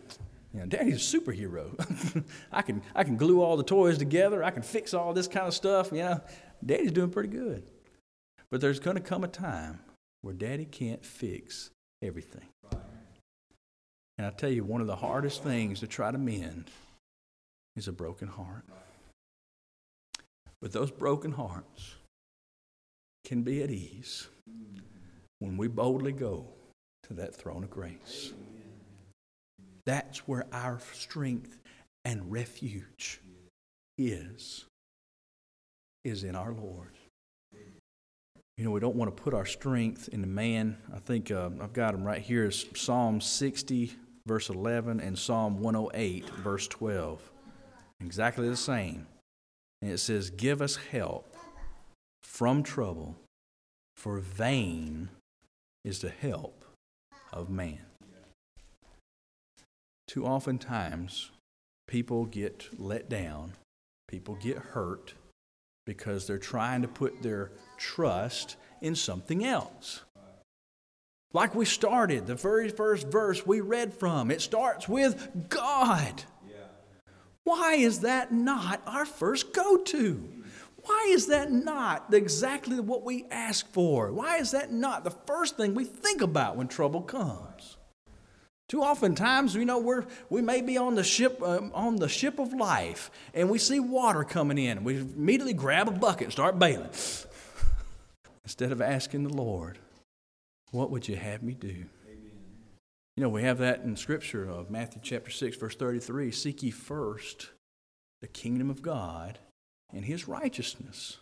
You 0.53 0.59
know, 0.59 0.65
daddy's 0.65 1.13
a 1.13 1.17
superhero. 1.17 2.23
I, 2.51 2.61
can, 2.61 2.81
I 2.93 3.03
can 3.03 3.15
glue 3.15 3.41
all 3.41 3.55
the 3.55 3.63
toys 3.63 3.97
together. 3.97 4.43
I 4.43 4.51
can 4.51 4.63
fix 4.63 4.93
all 4.93 5.13
this 5.13 5.27
kind 5.27 5.47
of 5.47 5.53
stuff. 5.53 5.91
You 5.91 5.99
know, 5.99 6.21
daddy's 6.65 6.91
doing 6.91 7.09
pretty 7.09 7.29
good. 7.29 7.63
But 8.49 8.59
there's 8.59 8.79
going 8.79 8.97
to 8.97 9.01
come 9.01 9.23
a 9.23 9.29
time 9.29 9.79
where 10.21 10.33
daddy 10.33 10.65
can't 10.65 11.05
fix 11.05 11.69
everything. 12.01 12.47
And 14.17 14.27
I 14.27 14.29
tell 14.31 14.49
you, 14.49 14.63
one 14.63 14.81
of 14.81 14.87
the 14.87 14.95
hardest 14.95 15.41
things 15.41 15.79
to 15.79 15.87
try 15.87 16.11
to 16.11 16.17
mend 16.17 16.69
is 17.75 17.87
a 17.87 17.91
broken 17.93 18.27
heart. 18.27 18.65
But 20.61 20.73
those 20.73 20.91
broken 20.91 21.31
hearts 21.31 21.95
can 23.25 23.41
be 23.41 23.63
at 23.63 23.71
ease 23.71 24.27
when 25.39 25.57
we 25.57 25.67
boldly 25.67 26.11
go 26.11 26.45
to 27.03 27.13
that 27.13 27.33
throne 27.33 27.63
of 27.63 27.69
grace. 27.69 28.33
That's 29.91 30.19
where 30.19 30.45
our 30.53 30.79
strength 30.93 31.57
and 32.05 32.31
refuge 32.31 33.19
is, 33.97 34.63
is 36.05 36.23
in 36.23 36.33
our 36.33 36.53
Lord. 36.53 36.93
You 38.57 38.63
know, 38.63 38.71
we 38.71 38.79
don't 38.79 38.95
want 38.95 39.13
to 39.13 39.21
put 39.21 39.33
our 39.33 39.45
strength 39.45 40.07
in 40.07 40.21
the 40.21 40.27
man. 40.27 40.77
I 40.95 40.99
think 40.99 41.29
uh, 41.29 41.49
I've 41.59 41.73
got 41.73 41.91
them 41.91 42.05
right 42.05 42.21
here. 42.21 42.45
Is 42.45 42.67
Psalm 42.73 43.19
60, 43.19 43.91
verse 44.25 44.47
11, 44.47 45.01
and 45.01 45.19
Psalm 45.19 45.59
108, 45.59 46.29
verse 46.35 46.69
12. 46.69 47.29
Exactly 47.99 48.47
the 48.47 48.55
same. 48.55 49.07
And 49.81 49.91
it 49.91 49.97
says, 49.97 50.29
Give 50.29 50.61
us 50.61 50.77
help 50.77 51.35
from 52.23 52.63
trouble, 52.63 53.17
for 53.97 54.19
vain 54.19 55.09
is 55.83 55.99
the 55.99 56.11
help 56.11 56.63
of 57.33 57.49
man. 57.49 57.90
Too 60.11 60.25
often 60.25 60.57
times, 60.57 61.31
people 61.87 62.25
get 62.25 62.67
let 62.77 63.07
down, 63.07 63.53
people 64.09 64.35
get 64.35 64.57
hurt 64.57 65.13
because 65.85 66.27
they're 66.27 66.37
trying 66.37 66.81
to 66.81 66.89
put 66.89 67.23
their 67.23 67.53
trust 67.77 68.57
in 68.81 68.93
something 68.93 69.45
else. 69.45 70.01
Like 71.31 71.55
we 71.55 71.63
started, 71.63 72.27
the 72.27 72.35
very 72.35 72.67
first 72.67 73.07
verse 73.07 73.47
we 73.47 73.61
read 73.61 73.93
from, 73.93 74.31
it 74.31 74.41
starts 74.41 74.89
with 74.89 75.47
God. 75.47 76.25
Why 77.45 77.75
is 77.75 78.01
that 78.01 78.33
not 78.33 78.81
our 78.85 79.05
first 79.05 79.53
go 79.53 79.77
to? 79.77 80.29
Why 80.83 81.07
is 81.11 81.27
that 81.27 81.53
not 81.53 82.13
exactly 82.13 82.81
what 82.81 83.05
we 83.05 83.27
ask 83.31 83.65
for? 83.71 84.11
Why 84.11 84.39
is 84.39 84.51
that 84.51 84.73
not 84.73 85.05
the 85.05 85.11
first 85.11 85.55
thing 85.55 85.73
we 85.73 85.85
think 85.85 86.21
about 86.21 86.57
when 86.57 86.67
trouble 86.67 87.01
comes? 87.01 87.77
Too 88.71 88.81
often 88.81 89.15
times, 89.15 89.53
you 89.53 89.65
know, 89.65 89.79
we're, 89.79 90.05
we 90.29 90.41
may 90.41 90.61
be 90.61 90.77
on 90.77 90.95
the 90.95 91.03
ship 91.03 91.43
um, 91.43 91.73
on 91.73 91.97
the 91.97 92.07
ship 92.07 92.39
of 92.39 92.53
life, 92.53 93.11
and 93.33 93.49
we 93.49 93.57
see 93.57 93.81
water 93.81 94.23
coming 94.23 94.57
in, 94.57 94.85
we 94.85 94.95
immediately 94.95 95.51
grab 95.51 95.89
a 95.89 95.91
bucket 95.91 96.27
and 96.27 96.31
start 96.31 96.57
bailing, 96.57 96.87
instead 98.45 98.71
of 98.71 98.81
asking 98.81 99.23
the 99.23 99.33
Lord, 99.33 99.77
"What 100.71 100.89
would 100.89 101.09
you 101.09 101.17
have 101.17 101.43
me 101.43 101.53
do?" 101.53 101.83
Amen. 102.07 102.31
You 103.17 103.23
know, 103.23 103.27
we 103.27 103.43
have 103.43 103.57
that 103.57 103.81
in 103.81 103.97
Scripture 103.97 104.49
of 104.49 104.71
Matthew 104.71 105.01
chapter 105.03 105.31
six, 105.31 105.57
verse 105.57 105.75
thirty-three: 105.75 106.31
"Seek 106.31 106.63
ye 106.63 106.71
first 106.71 107.49
the 108.21 108.29
kingdom 108.29 108.69
of 108.69 108.81
God 108.81 109.37
and 109.93 110.05
His 110.05 110.29
righteousness, 110.29 111.17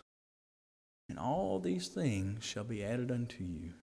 and 1.10 1.18
all 1.18 1.58
these 1.58 1.88
things 1.88 2.44
shall 2.44 2.64
be 2.64 2.84
added 2.84 3.10
unto 3.10 3.44
you." 3.44 3.74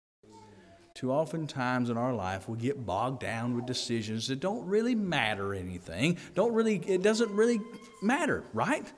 Too 0.96 1.12
often 1.12 1.46
times 1.46 1.90
in 1.90 1.98
our 1.98 2.14
life 2.14 2.48
we 2.48 2.56
get 2.56 2.87
bogged 2.87 3.20
down 3.20 3.54
with 3.54 3.66
decisions 3.66 4.28
that 4.28 4.40
don't 4.40 4.66
really 4.66 4.94
matter 4.94 5.52
anything 5.52 6.16
don't 6.35 6.54
really 6.54 6.76
it 6.87 7.02
doesn't 7.02 7.30
really 7.32 7.61
matter 8.02 8.42
right? 8.52 8.90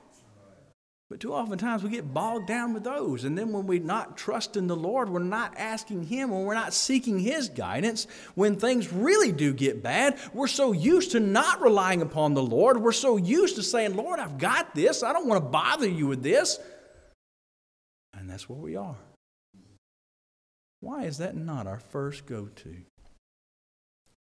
But 1.09 1.19
too 1.19 1.33
often 1.33 1.57
times 1.57 1.81
we 1.81 1.89
get 1.89 2.13
bogged 2.13 2.47
down 2.47 2.73
with 2.73 2.83
those 2.83 3.25
and 3.25 3.37
then 3.37 3.51
when 3.51 3.67
we're 3.67 3.81
not 3.81 4.15
trusting 4.15 4.67
the 4.67 4.77
lord 4.77 5.09
we're 5.09 5.19
not 5.19 5.55
asking 5.57 6.03
him 6.03 6.29
when 6.29 6.45
we're 6.45 6.53
not 6.53 6.73
seeking 6.73 7.19
his 7.19 7.49
guidance 7.49 8.07
when 8.35 8.55
things 8.55 8.93
really 8.93 9.33
do 9.33 9.51
get 9.51 9.83
bad 9.83 10.17
we're 10.33 10.47
so 10.47 10.71
used 10.71 11.11
to 11.11 11.19
not 11.19 11.61
relying 11.61 12.01
upon 12.01 12.33
the 12.33 12.43
lord 12.43 12.79
we're 12.79 12.91
so 12.93 13.17
used 13.17 13.55
to 13.55 13.63
saying 13.63 13.95
lord 13.95 14.19
i've 14.19 14.37
got 14.37 14.73
this 14.73 15.03
i 15.03 15.11
don't 15.11 15.27
want 15.27 15.43
to 15.43 15.49
bother 15.49 15.89
you 15.89 16.07
with 16.07 16.23
this. 16.23 16.59
And 18.13 18.29
that's 18.29 18.47
where 18.47 18.59
we 18.59 18.75
are 18.75 18.95
why 20.81 21.03
is 21.03 21.17
that 21.17 21.35
not 21.35 21.67
our 21.67 21.79
first 21.79 22.25
go 22.25 22.47
to? 22.55 22.75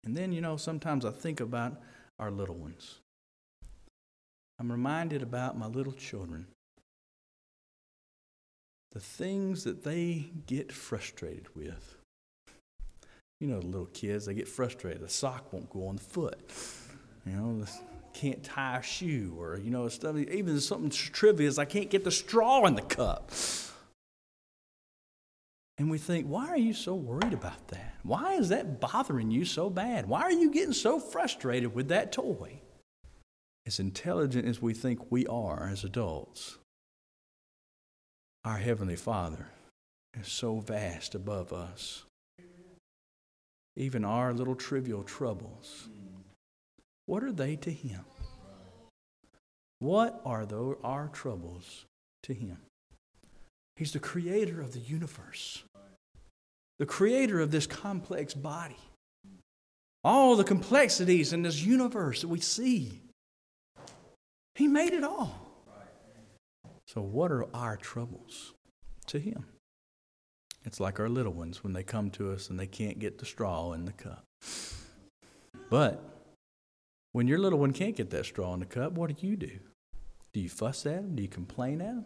And 0.04 0.16
then, 0.16 0.32
you 0.32 0.42
know, 0.42 0.58
sometimes 0.58 1.04
I 1.04 1.12
think 1.12 1.40
about 1.40 1.82
our 2.20 2.30
little 2.30 2.56
ones. 2.56 3.00
I'm 4.60 4.72
reminded 4.72 5.22
about 5.22 5.58
my 5.58 5.66
little 5.66 5.94
children. 5.94 6.48
The 8.92 9.00
things 9.00 9.64
that 9.64 9.84
they 9.84 10.30
get 10.46 10.72
frustrated 10.72 11.54
with. 11.56 11.98
You 13.42 13.48
know, 13.48 13.60
the 13.60 13.68
little 13.68 13.88
kids, 13.88 14.28
they 14.28 14.34
get 14.34 14.48
frustrated. 14.48 15.02
The 15.02 15.10
sock 15.10 15.52
won't 15.52 15.70
go 15.70 15.88
on 15.88 15.98
the 15.98 16.04
foot. 16.04 16.40
You 17.26 17.34
know, 17.34 17.66
can't 18.14 18.42
tie 18.44 18.78
a 18.78 18.82
shoe, 18.82 19.36
or, 19.38 19.58
you 19.58 19.72
know, 19.72 19.90
stuff, 19.90 20.16
even 20.16 20.62
something 20.62 20.90
trivial 20.90 21.50
as 21.50 21.60
I 21.60 21.66
can't 21.66 21.90
get 21.90 22.06
the 22.06 22.12
straw 22.12 22.66
in 22.66 22.76
the 22.76 22.82
cup. 22.82 23.32
And 25.78 25.90
we 25.90 25.98
think, 25.98 26.28
why 26.28 26.48
are 26.48 26.58
you 26.58 26.74
so 26.74 26.96
worried 26.96 27.34
about 27.34 27.68
that? 27.70 27.96
Why 28.04 28.34
is 28.34 28.50
that 28.50 28.80
bothering 28.80 29.30
you 29.30 29.44
so 29.44 29.70
bad? 29.70 30.08
Why 30.08 30.22
are 30.22 30.32
you 30.32 30.52
getting 30.52 30.74
so 30.74 31.00
frustrated 31.00 31.76
with 31.76 31.90
that 31.90 32.14
toy? 32.14 32.62
As 33.66 33.80
intelligent 33.80 34.48
as 34.48 34.62
we 34.62 34.74
think 34.74 35.12
we 35.12 35.26
are 35.28 35.68
as 35.70 35.84
adults, 35.84 36.60
our 38.46 38.58
Heavenly 38.58 38.96
Father 38.96 39.48
is 40.18 40.28
so 40.28 40.60
vast 40.60 41.16
above 41.16 41.52
us. 41.52 42.04
Even 43.76 44.06
our 44.06 44.34
little 44.34 44.56
trivial 44.56 45.04
troubles, 45.04 45.90
what 47.06 47.24
are 47.24 47.34
they 47.34 47.58
to 47.58 47.72
Him? 47.72 48.06
What 49.80 50.22
are 50.24 50.48
our 50.84 51.10
troubles 51.12 51.86
to 52.24 52.34
Him? 52.34 52.60
He's 53.76 53.92
the 53.92 54.00
creator 54.00 54.62
of 54.62 54.74
the 54.74 54.80
universe, 54.80 55.64
the 56.80 56.86
creator 56.86 57.40
of 57.40 57.52
this 57.52 57.68
complex 57.68 58.34
body. 58.34 58.78
All 60.04 60.36
the 60.36 60.44
complexities 60.44 61.34
in 61.34 61.42
this 61.42 61.64
universe 61.64 62.22
that 62.22 62.28
we 62.28 62.40
see. 62.40 63.02
He 64.54 64.68
made 64.68 64.94
it 64.94 65.04
all. 65.04 65.46
So, 66.88 67.02
what 67.02 67.32
are 67.32 67.48
our 67.56 67.76
troubles 67.76 68.54
to 69.08 69.20
Him? 69.20 69.46
It's 70.64 70.80
like 70.80 71.00
our 71.00 71.10
little 71.10 71.34
ones 71.34 71.64
when 71.64 71.74
they 71.74 71.84
come 71.84 72.10
to 72.12 72.32
us 72.32 72.50
and 72.50 72.60
they 72.60 72.68
can't 72.68 73.00
get 73.00 73.18
the 73.18 73.26
straw 73.26 73.74
in 73.74 73.86
the 73.86 73.92
cup. 73.92 74.24
But 75.70 76.04
when 77.12 77.28
your 77.28 77.40
little 77.40 77.60
one 77.60 77.74
can't 77.74 77.96
get 77.96 78.10
that 78.12 78.26
straw 78.26 78.54
in 78.54 78.60
the 78.60 78.66
cup, 78.66 78.94
what 78.94 79.16
do 79.16 79.28
you 79.28 79.36
do? 79.36 79.60
Do 80.34 80.40
you 80.40 80.50
fuss 80.50 80.86
at 80.86 81.02
them? 81.02 81.16
Do 81.16 81.24
you 81.24 81.30
complain 81.30 81.82
at 81.82 81.88
them? 81.88 82.06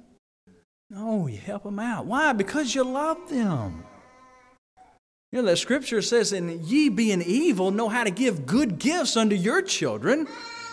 No, 0.89 1.27
you 1.27 1.37
help 1.37 1.63
them 1.63 1.79
out. 1.79 2.05
Why? 2.05 2.33
Because 2.33 2.73
you 2.73 2.83
love 2.83 3.29
them. 3.29 3.83
You 5.31 5.41
know, 5.41 5.47
that 5.49 5.57
scripture 5.57 6.01
says, 6.01 6.31
And 6.31 6.61
ye 6.63 6.89
being 6.89 7.21
evil 7.21 7.69
know 7.69 7.89
how 7.89 8.03
to 8.03 8.09
give 8.09 8.47
good 8.47 8.79
gifts 8.79 9.15
unto 9.15 9.35
your 9.35 9.61
children. 9.61 10.27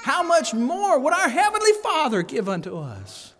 how 0.05 0.23
much 0.23 0.55
more 0.55 0.99
would 0.99 1.13
our 1.13 1.29
Heavenly 1.29 1.73
Father 1.83 2.23
give 2.23 2.49
unto 2.49 2.79
us? 2.79 3.35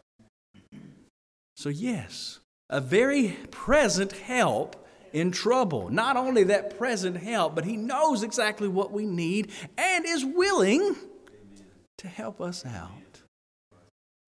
So, 1.57 1.71
yes, 1.71 2.41
a 2.69 2.83
very 2.83 3.37
present 3.51 4.13
help 4.13 4.87
in 5.15 5.31
trouble. 5.31 5.89
Not 5.89 6.19
only 6.19 6.45
that 6.45 6.77
present 6.77 7.17
help, 7.17 7.55
but 7.55 7.65
He 7.65 7.79
knows 7.79 8.23
exactly 8.23 8.69
what 8.69 8.93
we 8.93 9.07
need 9.07 9.51
and 9.79 10.05
is 10.05 10.23
willing 10.25 10.95
to 11.97 12.09
help 12.09 12.43
us 12.43 12.67
out. 12.67 13.23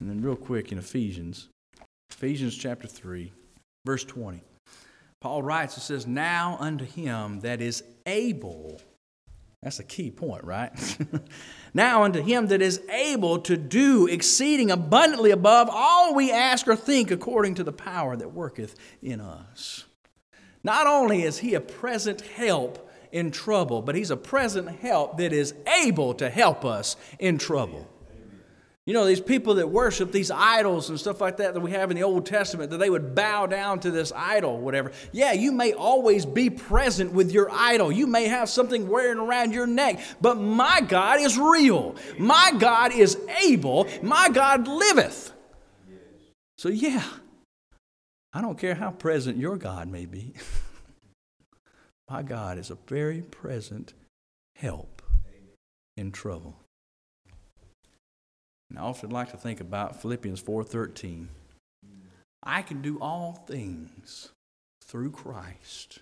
And 0.01 0.09
then, 0.09 0.23
real 0.23 0.37
quick 0.37 0.73
in 0.73 0.79
Ephesians, 0.79 1.51
Ephesians 2.19 2.57
chapter 2.57 2.89
3, 2.89 3.33
verse 3.87 4.03
20. 4.03 4.43
Paul 5.21 5.41
writes, 5.41 5.77
it 5.77 5.83
says, 5.83 6.05
Now 6.05 6.57
unto 6.59 6.85
him 6.85 7.39
that 7.43 7.61
is 7.61 7.85
able, 8.07 8.81
that's 9.63 9.79
a 9.79 9.85
key 9.85 10.11
point, 10.11 10.43
right? 10.43 10.73
now 11.75 12.03
unto 12.03 12.21
him 12.21 12.49
that 12.49 12.61
is 12.61 12.81
able 12.91 13.39
to 13.43 13.57
do 13.57 14.09
exceeding 14.09 14.69
abundantly 14.73 15.31
above 15.31 15.69
all 15.71 16.13
we 16.13 16.33
ask 16.33 16.67
or 16.67 16.75
think 16.75 17.13
according 17.13 17.55
to 17.55 17.63
the 17.63 17.73
power 17.73 18.17
that 18.17 18.33
worketh 18.33 18.75
in 19.01 19.21
us. 19.21 19.85
Not 20.65 20.89
only 20.89 21.23
is 21.23 21.39
he 21.39 21.55
a 21.55 21.61
present 21.61 22.23
help 22.23 22.91
in 23.13 23.31
trouble, 23.31 23.81
but 23.81 23.95
he's 23.95 24.11
a 24.11 24.17
present 24.17 24.81
help 24.81 25.19
that 25.19 25.33
is 25.33 25.55
able 25.85 26.15
to 26.15 26.29
help 26.31 26.65
us 26.65 26.97
in 27.21 27.39
trouble. 27.39 27.89
You 28.89 28.95
know, 28.95 29.05
these 29.05 29.21
people 29.21 29.57
that 29.57 29.69
worship 29.69 30.13
these 30.13 30.31
idols 30.31 30.89
and 30.89 30.99
stuff 30.99 31.21
like 31.21 31.37
that 31.37 31.53
that 31.53 31.61
we 31.61 31.73
have 31.73 31.91
in 31.91 31.97
the 31.99 32.05
Old 32.05 32.25
Testament, 32.25 32.71
that 32.71 32.79
they 32.79 32.89
would 32.89 33.15
bow 33.15 33.45
down 33.45 33.81
to 33.81 33.91
this 33.91 34.13
idol, 34.17 34.59
whatever. 34.59 34.93
Yeah, 35.13 35.35
you 35.35 35.53
may 35.53 35.75
always 35.75 36.25
be 36.25 36.49
present 36.49 37.13
with 37.13 37.31
your 37.31 37.51
idol. 37.51 37.93
You 37.93 38.07
may 38.07 38.29
have 38.29 38.49
something 38.49 38.89
wearing 38.89 39.19
around 39.19 39.53
your 39.53 39.67
neck, 39.67 40.01
but 40.23 40.39
my 40.39 40.81
God 40.81 41.21
is 41.21 41.37
real. 41.37 41.97
My 42.19 42.51
God 42.59 42.95
is 42.95 43.19
able. 43.43 43.87
My 44.03 44.31
God 44.31 44.67
liveth. 44.67 45.35
So, 46.57 46.71
yeah, 46.71 47.05
I 48.33 48.41
don't 48.41 48.57
care 48.57 48.75
how 48.75 48.91
present 48.91 49.37
your 49.37 49.59
God 49.59 49.89
may 49.89 50.07
be. 50.07 50.33
my 52.09 52.23
God 52.23 52.57
is 52.57 52.71
a 52.71 52.79
very 52.87 53.21
present 53.21 53.93
help 54.55 55.03
in 55.99 56.11
trouble. 56.11 56.57
And 58.71 58.79
I 58.79 58.83
often 58.83 59.11
like 59.11 59.31
to 59.31 59.37
think 59.37 59.61
about 59.61 60.01
Philippians 60.01 60.41
4:13. 60.41 61.29
I 62.43 62.63
can 62.63 62.83
do 62.83 62.99
all 63.01 63.33
things 63.33 64.33
through 64.85 65.11
Christ, 65.11 66.01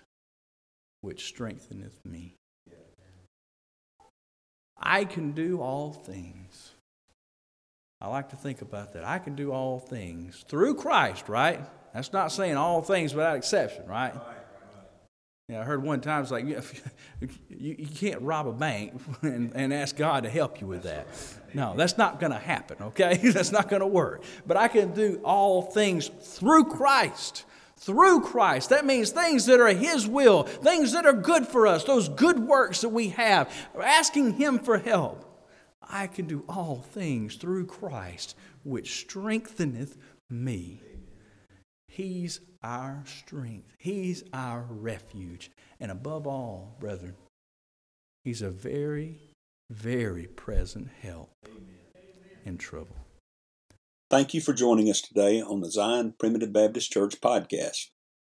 which 1.01 1.25
strengtheneth 1.25 2.05
me. 2.05 2.35
I 4.77 5.05
can 5.05 5.31
do 5.31 5.59
all 5.59 5.91
things. 5.91 6.73
I 7.99 8.07
like 8.07 8.29
to 8.29 8.35
think 8.35 8.61
about 8.61 8.93
that. 8.93 9.03
I 9.03 9.17
can 9.17 9.35
do 9.35 9.51
all 9.51 9.79
things 9.79 10.45
through 10.47 10.75
Christ, 10.75 11.27
right? 11.27 11.61
That's 11.93 12.13
not 12.13 12.31
saying 12.31 12.55
all 12.57 12.83
things 12.83 13.15
without 13.15 13.37
exception, 13.37 13.87
right? 13.87 14.13
Yeah, 15.49 15.61
I 15.61 15.63
heard 15.63 15.81
one 15.81 16.01
time 16.01 16.23
it's 16.23 16.31
like 16.31 16.45
you, 16.45 16.61
you, 17.49 17.75
you 17.79 17.87
can't 17.87 18.21
rob 18.21 18.47
a 18.47 18.51
bank 18.51 19.01
and, 19.21 19.53
and 19.55 19.73
ask 19.73 19.95
God 19.95 20.23
to 20.23 20.29
help 20.29 20.59
you 20.59 20.67
with 20.67 20.83
that. 20.83 21.07
No, 21.53 21.73
that's 21.75 21.97
not 21.97 22.19
going 22.19 22.33
to 22.33 22.37
happen, 22.37 22.77
okay? 22.81 23.15
that's 23.23 23.53
not 23.53 23.69
going 23.69 23.79
to 23.79 23.87
work. 23.87 24.23
But 24.45 24.57
I 24.57 24.67
can 24.67 24.93
do 24.93 25.21
all 25.23 25.61
things 25.61 26.09
through 26.09 26.65
Christ. 26.65 27.45
Through 27.77 28.21
Christ. 28.21 28.71
That 28.71 28.85
means 28.85 29.11
things 29.11 29.45
that 29.45 29.61
are 29.61 29.69
His 29.69 30.05
will, 30.05 30.43
things 30.43 30.91
that 30.91 31.05
are 31.05 31.13
good 31.13 31.47
for 31.47 31.65
us, 31.65 31.85
those 31.85 32.09
good 32.09 32.39
works 32.39 32.81
that 32.81 32.89
we 32.89 33.09
have, 33.09 33.49
asking 33.81 34.33
Him 34.33 34.59
for 34.59 34.77
help. 34.77 35.23
I 35.81 36.07
can 36.07 36.25
do 36.25 36.43
all 36.49 36.81
things 36.81 37.35
through 37.35 37.67
Christ, 37.67 38.35
which 38.63 38.99
strengtheneth 38.99 39.95
me. 40.29 40.81
He's 41.87 42.41
our 42.67 43.01
strength. 43.05 43.73
He's 43.77 44.25
our 44.33 44.65
refuge. 44.69 45.51
And 45.79 45.89
above 45.89 46.27
all, 46.27 46.75
brethren, 46.79 47.15
He's 48.25 48.41
a 48.41 48.49
very, 48.49 49.21
very 49.69 50.25
present 50.25 50.89
help 51.01 51.31
in 52.43 52.57
trouble. 52.57 52.97
Thank 54.09 54.33
you 54.33 54.41
for 54.41 54.51
joining 54.51 54.89
us 54.89 55.01
today 55.01 55.41
on 55.41 55.61
the 55.61 55.71
Zion 55.71 56.13
Primitive 56.19 56.51
Baptist 56.51 56.91
Church 56.91 57.21
podcast. 57.21 57.87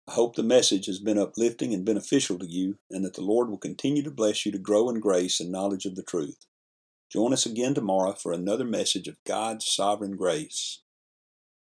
I 0.06 0.12
hope 0.12 0.36
the 0.36 0.44
message 0.44 0.88
has 0.88 1.00
been 1.00 1.18
uplifting 1.18 1.74
and 1.74 1.86
beneficial 1.86 2.38
to 2.40 2.46
you, 2.46 2.76
and 2.92 3.06
that 3.06 3.14
the 3.14 3.22
Lord 3.22 3.50
will 3.50 3.58
continue 3.58 4.04
to 4.04 4.12
bless 4.12 4.46
you 4.46 4.52
to 4.52 4.58
grow 4.58 4.90
in 4.90 5.00
grace 5.00 5.40
and 5.40 5.50
knowledge 5.50 5.86
of 5.86 5.96
the 5.96 6.04
truth. 6.04 6.46
Join 7.10 7.32
us 7.32 7.46
again 7.46 7.74
tomorrow 7.74 8.12
for 8.12 8.34
another 8.34 8.66
message 8.66 9.08
of 9.08 9.24
God's 9.26 9.66
sovereign 9.66 10.18
grace. 10.18 10.82